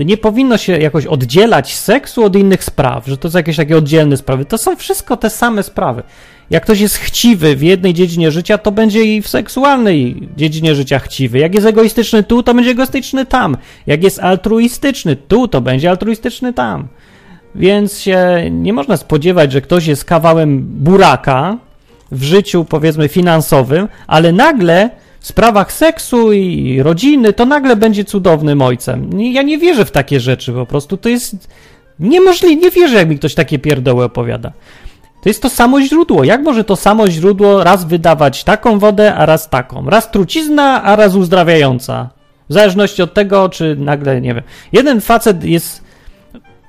[0.00, 4.16] Nie powinno się jakoś oddzielać seksu od innych spraw, że to są jakieś takie oddzielne
[4.16, 4.44] sprawy.
[4.44, 6.02] To są wszystko te same sprawy.
[6.50, 10.98] Jak ktoś jest chciwy w jednej dziedzinie życia, to będzie i w seksualnej dziedzinie życia
[10.98, 11.38] chciwy.
[11.38, 13.56] Jak jest egoistyczny tu, to będzie egoistyczny tam.
[13.86, 16.88] Jak jest altruistyczny tu, to będzie altruistyczny tam.
[17.54, 21.58] Więc się nie można spodziewać, że ktoś jest kawałem buraka
[22.12, 24.90] w życiu, powiedzmy, finansowym, ale nagle
[25.26, 29.20] sprawach seksu i rodziny to nagle będzie cudownym ojcem.
[29.20, 30.96] Ja nie wierzę w takie rzeczy po prostu.
[30.96, 31.48] To jest
[32.00, 32.56] niemożliwe.
[32.56, 34.52] Nie wierzę, jak mi ktoś takie pierdoły opowiada.
[35.22, 36.24] To jest to samo źródło.
[36.24, 39.90] Jak może to samo źródło raz wydawać taką wodę, a raz taką?
[39.90, 42.10] Raz trucizna, a raz uzdrawiająca.
[42.48, 44.44] W zależności od tego, czy nagle, nie wiem.
[44.72, 45.84] Jeden facet jest.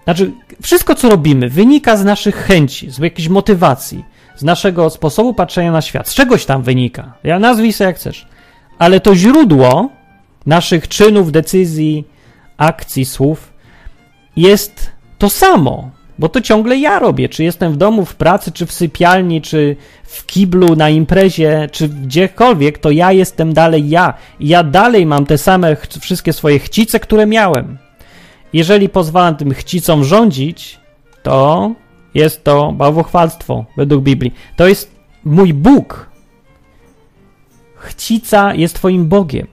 [0.04, 0.32] Znaczy,
[0.62, 4.06] wszystko co robimy wynika z naszych chęci, z jakiejś motywacji,
[4.36, 6.10] z naszego sposobu patrzenia na świat.
[6.10, 7.14] Z czegoś tam wynika.
[7.24, 8.28] Ja nazwij sobie jak chcesz.
[8.80, 9.90] Ale to źródło
[10.46, 12.04] naszych czynów, decyzji,
[12.58, 13.54] akcji, słów
[14.36, 15.92] jest to samo.
[16.20, 17.30] Bo to ciągle ja robię.
[17.30, 21.90] Czy jestem w domu, w pracy, czy w sypialni, czy w kiblu, na imprezie, czy
[21.90, 24.14] gdziekolwiek, to ja jestem dalej ja.
[24.40, 27.78] Ja dalej mam te same wszystkie swoje chcice, które miałem.
[28.54, 30.80] Jeżeli pozwalam tym chcicom rządzić,
[31.24, 31.72] to
[32.14, 34.34] jest to bałwochwalstwo według Biblii.
[34.56, 34.92] To jest
[35.26, 36.07] mój Bóg.
[37.78, 39.48] Chcica jest Twoim Bogiem.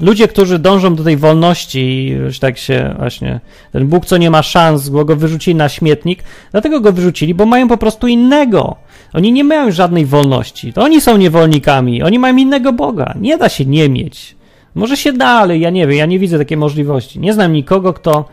[0.00, 3.40] Ludzie, którzy dążą do tej wolności, już tak się właśnie,
[3.72, 7.46] ten Bóg, co nie ma szans, bo go wyrzucili na śmietnik, dlatego go wyrzucili, bo
[7.46, 8.76] mają po prostu innego.
[9.12, 10.72] Oni nie mają żadnej wolności.
[10.72, 13.14] To oni są niewolnikami, oni mają innego Boga.
[13.20, 14.36] Nie da się nie mieć.
[14.74, 17.20] Może się da, ale ja nie wiem, ja nie widzę takiej możliwości.
[17.20, 18.28] Nie znam nikogo, kto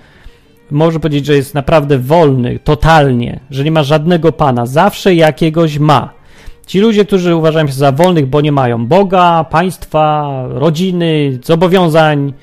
[0.72, 4.66] może powiedzieć, że jest naprawdę wolny, totalnie, że nie ma żadnego Pana.
[4.66, 6.23] Zawsze jakiegoś ma.
[6.66, 12.34] Ci ludzie, którzy uważają się za wolnych, bo nie mają Boga, państwa, rodziny, zobowiązań,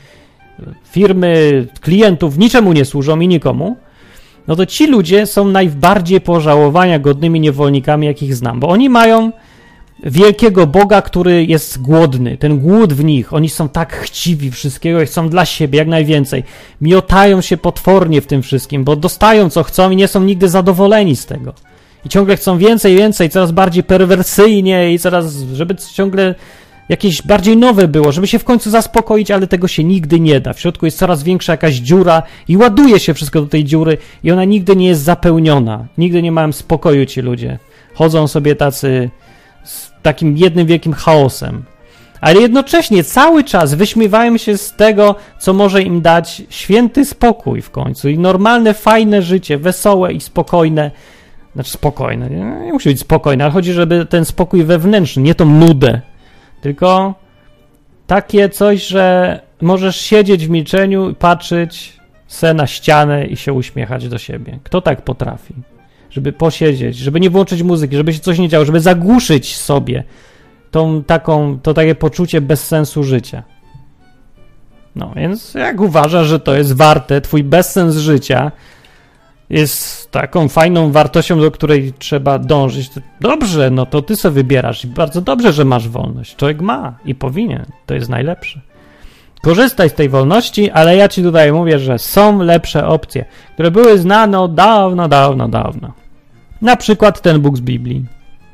[0.84, 3.76] firmy, klientów, niczemu nie służą i nikomu,
[4.48, 9.32] no to ci ludzie są najbardziej pożałowania godnymi niewolnikami, jakich znam, bo oni mają
[10.04, 15.06] wielkiego Boga, który jest głodny, ten głód w nich, oni są tak chciwi wszystkiego i
[15.06, 16.44] chcą dla siebie jak najwięcej.
[16.80, 21.16] Miotają się potwornie w tym wszystkim, bo dostają co chcą i nie są nigdy zadowoleni
[21.16, 21.54] z tego
[22.06, 26.34] i ciągle chcą więcej, więcej, coraz bardziej perwersyjnie i coraz, żeby ciągle
[26.90, 30.52] jakieś bardziej nowe było, żeby się w końcu zaspokoić, ale tego się nigdy nie da.
[30.52, 34.32] W środku jest coraz większa jakaś dziura i ładuje się wszystko do tej dziury i
[34.32, 35.86] ona nigdy nie jest zapełniona.
[35.98, 37.58] Nigdy nie mają spokoju ci ludzie.
[37.94, 39.10] Chodzą sobie tacy
[39.64, 41.62] z takim jednym wielkim chaosem.
[42.20, 47.70] Ale jednocześnie cały czas wyśmiewają się z tego, co może im dać święty spokój w
[47.70, 50.90] końcu i normalne, fajne życie, wesołe i spokojne
[51.54, 55.44] znaczy spokojne, nie, nie musi być spokojne, ale chodzi, żeby ten spokój wewnętrzny, nie tą
[55.44, 56.00] nudę,
[56.60, 57.14] tylko
[58.06, 64.18] takie coś, że możesz siedzieć w milczeniu patrzeć se na ścianę i się uśmiechać do
[64.18, 64.58] siebie.
[64.62, 65.54] Kto tak potrafi?
[66.10, 70.04] Żeby posiedzieć, żeby nie włączyć muzyki, żeby się coś nie działo, żeby zagłuszyć sobie
[70.70, 73.42] tą taką, to takie poczucie bezsensu życia.
[74.96, 78.52] No, więc jak uważasz, że to jest warte, twój bezsens życia,
[79.50, 82.90] jest taką fajną wartością, do której trzeba dążyć.
[83.20, 86.36] Dobrze, no to ty sobie wybierasz i bardzo dobrze, że masz wolność.
[86.36, 87.66] Człowiek ma i powinien.
[87.86, 88.60] To jest najlepsze.
[89.42, 93.24] korzystaj z tej wolności, ale ja ci tutaj mówię, że są lepsze opcje,
[93.54, 95.92] które były znane od dawno, dawno, dawno.
[96.62, 98.04] Na przykład ten Bóg z Biblii.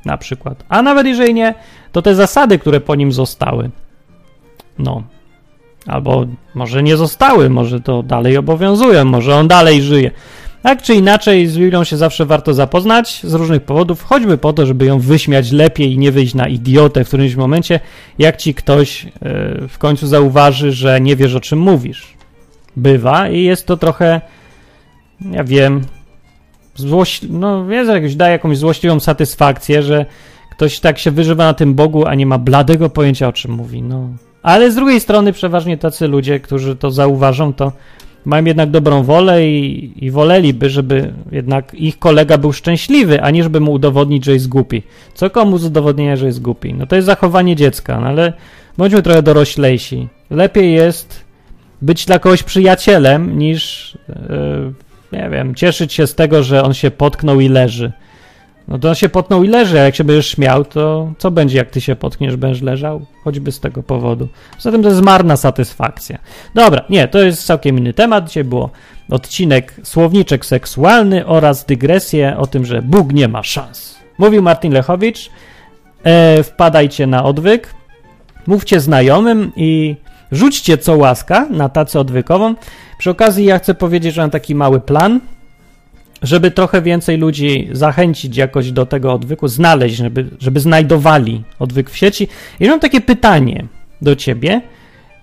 [0.04, 0.64] Na przykład.
[0.68, 1.54] A nawet jeżeli nie,
[1.92, 3.70] to te zasady, które po nim zostały.
[4.78, 5.02] No.
[5.86, 10.10] Albo może nie zostały, może to dalej obowiązują, może on dalej żyje.
[10.66, 14.66] Tak czy inaczej, z Biblią się zawsze warto zapoznać z różnych powodów, choćby po to,
[14.66, 17.80] żeby ją wyśmiać lepiej i nie wyjść na idiotę w którymś momencie,
[18.18, 19.10] jak ci ktoś yy,
[19.68, 22.14] w końcu zauważy, że nie wiesz o czym mówisz.
[22.76, 24.20] Bywa i jest to trochę,
[25.30, 25.84] ja wiem,
[26.74, 30.06] złoś, no wiesz, jakoś daje jakąś złośliwą satysfakcję, że
[30.50, 33.82] ktoś tak się wyżywa na tym Bogu, a nie ma bladego pojęcia o czym mówi.
[33.82, 34.08] No.
[34.42, 37.72] Ale z drugiej strony przeważnie tacy ludzie, którzy to zauważą, to
[38.26, 43.42] mają jednak dobrą wolę i, i woleliby, żeby jednak ich kolega był szczęśliwy, a nie
[43.42, 44.82] żeby mu udowodnić, że jest głupi.
[45.14, 46.74] Co komu z udowodnienia, że jest głupi?
[46.74, 48.32] No to jest zachowanie dziecka, no ale
[48.78, 50.08] bądźmy trochę doroślejsi.
[50.30, 51.24] Lepiej jest
[51.82, 56.90] być dla kogoś przyjacielem, niż yy, nie wiem, cieszyć się z tego, że on się
[56.90, 57.92] potknął i leży.
[58.68, 61.58] No to on się potnął i leży, a jak się będziesz śmiał, to co będzie,
[61.58, 63.06] jak ty się potkniesz, będziesz leżał?
[63.24, 64.28] Choćby z tego powodu.
[64.58, 66.18] Zatem to jest marna satysfakcja.
[66.54, 68.28] Dobra, nie, to jest całkiem inny temat.
[68.28, 68.70] Dzisiaj było
[69.10, 73.96] odcinek Słowniczek seksualny oraz dygresję o tym, że Bóg nie ma szans.
[74.18, 75.30] Mówił Martin Lechowicz.
[76.04, 77.74] E, wpadajcie na odwyk,
[78.46, 79.96] mówcie znajomym i
[80.32, 82.54] rzućcie co łaska na tacę odwykową.
[82.98, 85.20] Przy okazji ja chcę powiedzieć, że mam taki mały plan–
[86.26, 91.96] żeby trochę więcej ludzi zachęcić jakoś do tego odwyku, znaleźć, żeby, żeby znajdowali odwyk w
[91.96, 92.28] sieci.
[92.60, 93.66] I mam takie pytanie
[94.02, 94.60] do ciebie.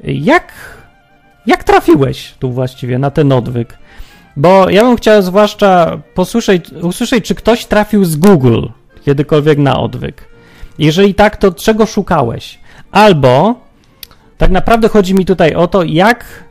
[0.03, 0.53] Jak,
[1.45, 3.77] jak trafiłeś tu właściwie na ten odwyk?
[4.37, 8.65] Bo ja bym chciał zwłaszcza posłyszeć, usłyszeć, czy ktoś trafił z Google
[9.05, 10.27] kiedykolwiek na odwyk.
[10.79, 12.59] Jeżeli tak, to czego szukałeś?
[12.91, 13.55] Albo
[14.37, 16.43] tak naprawdę chodzi mi tutaj o to, jak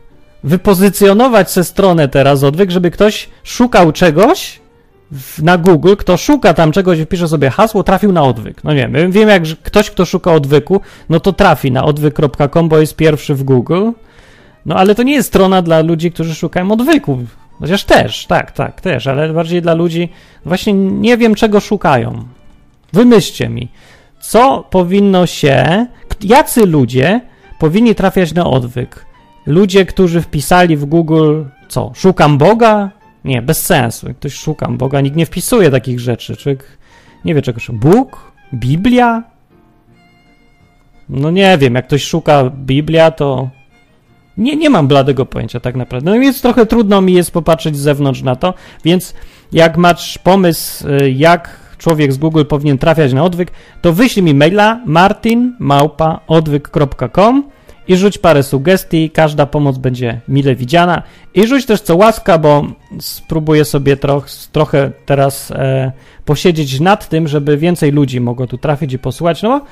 [0.45, 4.61] wypozycjonować se stronę teraz odwyk, żeby ktoś szukał czegoś
[5.12, 8.64] w, na Google, kto szuka tam czegoś, wpisze sobie hasło, trafił na odwyk.
[8.64, 12.78] No nie wiem, wiem jak ktoś, kto szuka odwyku, no to trafi na odwyk.com, bo
[12.78, 13.90] jest pierwszy w Google.
[14.66, 17.18] No ale to nie jest strona dla ludzi, którzy szukają odwyku.
[17.61, 20.09] Chociaż też, tak, tak, też, ale bardziej dla ludzi,
[20.45, 22.24] właśnie nie wiem czego szukają.
[22.93, 23.68] Wymyślcie mi,
[24.20, 25.86] co powinno się,
[26.22, 27.20] jacy ludzie
[27.59, 29.05] powinni trafiać na odwyk?
[29.47, 32.90] Ludzie, którzy wpisali w Google, co, szukam Boga?
[33.24, 34.09] Nie, bez sensu.
[34.09, 36.36] Jak ktoś szukam Boga, nikt nie wpisuje takich rzeczy.
[36.36, 36.78] Człowiek
[37.24, 37.78] nie wie czego szuka.
[37.78, 38.32] Bóg?
[38.55, 39.22] Biblia?
[41.09, 43.49] No nie wiem, jak ktoś szuka Biblia, to
[44.36, 46.11] nie, nie mam bladego pojęcia tak naprawdę.
[46.11, 49.14] No więc trochę trudno mi jest popatrzeć z zewnątrz na to, więc
[49.53, 54.34] jak masz pomysł, y, jak człowiek z Google powinien trafiać na odwyk, to wyślij mi
[54.34, 57.45] maila martinmałpaodwyk.com
[57.89, 61.03] i rzuć parę sugestii, każda pomoc będzie mile widziana.
[61.35, 62.66] I rzuć też co łaska, bo
[63.01, 65.93] spróbuję sobie troch, trochę teraz e,
[66.24, 69.66] posiedzieć nad tym, żeby więcej ludzi mogło tu trafić i posłuchać, no bo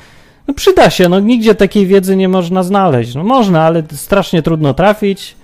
[0.48, 3.14] no przyda się, no nigdzie takiej wiedzy nie można znaleźć.
[3.14, 5.36] No można, ale strasznie trudno trafić.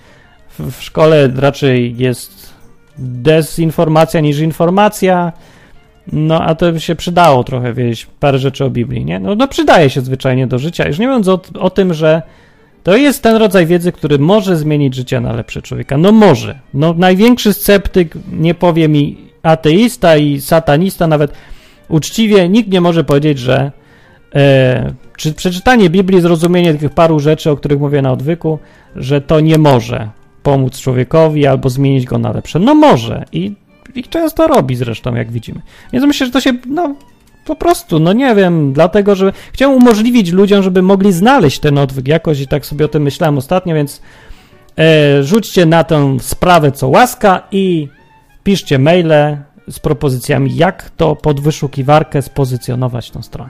[0.59, 2.53] W, w szkole raczej jest
[2.97, 5.33] dezinformacja niż informacja.
[6.11, 9.19] No, a to by się przydało trochę wiedzieć parę rzeczy o Biblii, nie?
[9.19, 10.87] No, no przydaje się zwyczajnie do życia.
[10.87, 12.21] Już nie mówiąc o, o tym, że
[12.87, 15.97] to jest ten rodzaj wiedzy, który może zmienić życie na lepsze człowieka.
[15.97, 16.59] No może.
[16.73, 21.33] No największy sceptyk, nie powie mi ateista i satanista, nawet
[21.89, 23.71] uczciwie, nikt nie może powiedzieć, że
[24.35, 28.59] e, czy przeczytanie Biblii, zrozumienie tych paru rzeczy, o których mówię na odwyku,
[28.95, 30.09] że to nie może
[30.43, 32.59] pomóc człowiekowi albo zmienić go na lepsze.
[32.59, 33.53] No może i,
[33.95, 35.61] i często robi zresztą, jak widzimy.
[35.93, 36.95] Więc myślę, że to się no,
[37.47, 42.07] po prostu, no nie wiem, dlatego, że chciałem umożliwić ludziom, żeby mogli znaleźć ten odwyk
[42.07, 44.01] jakoś i tak sobie o tym myślałem ostatnio, więc
[44.77, 47.87] e, rzućcie na tę sprawę co łaska i
[48.43, 49.37] piszcie maile
[49.67, 53.49] z propozycjami, jak to pod wyszukiwarkę spozycjonować tą stronę.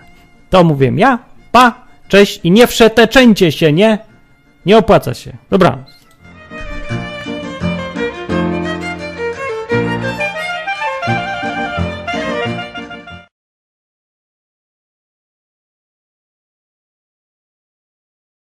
[0.50, 1.20] To mówię ja,
[1.52, 3.98] pa, cześć i nie wszeteczęcie się, nie?
[4.66, 5.38] Nie opłaca się.
[5.50, 5.97] Dobranoc.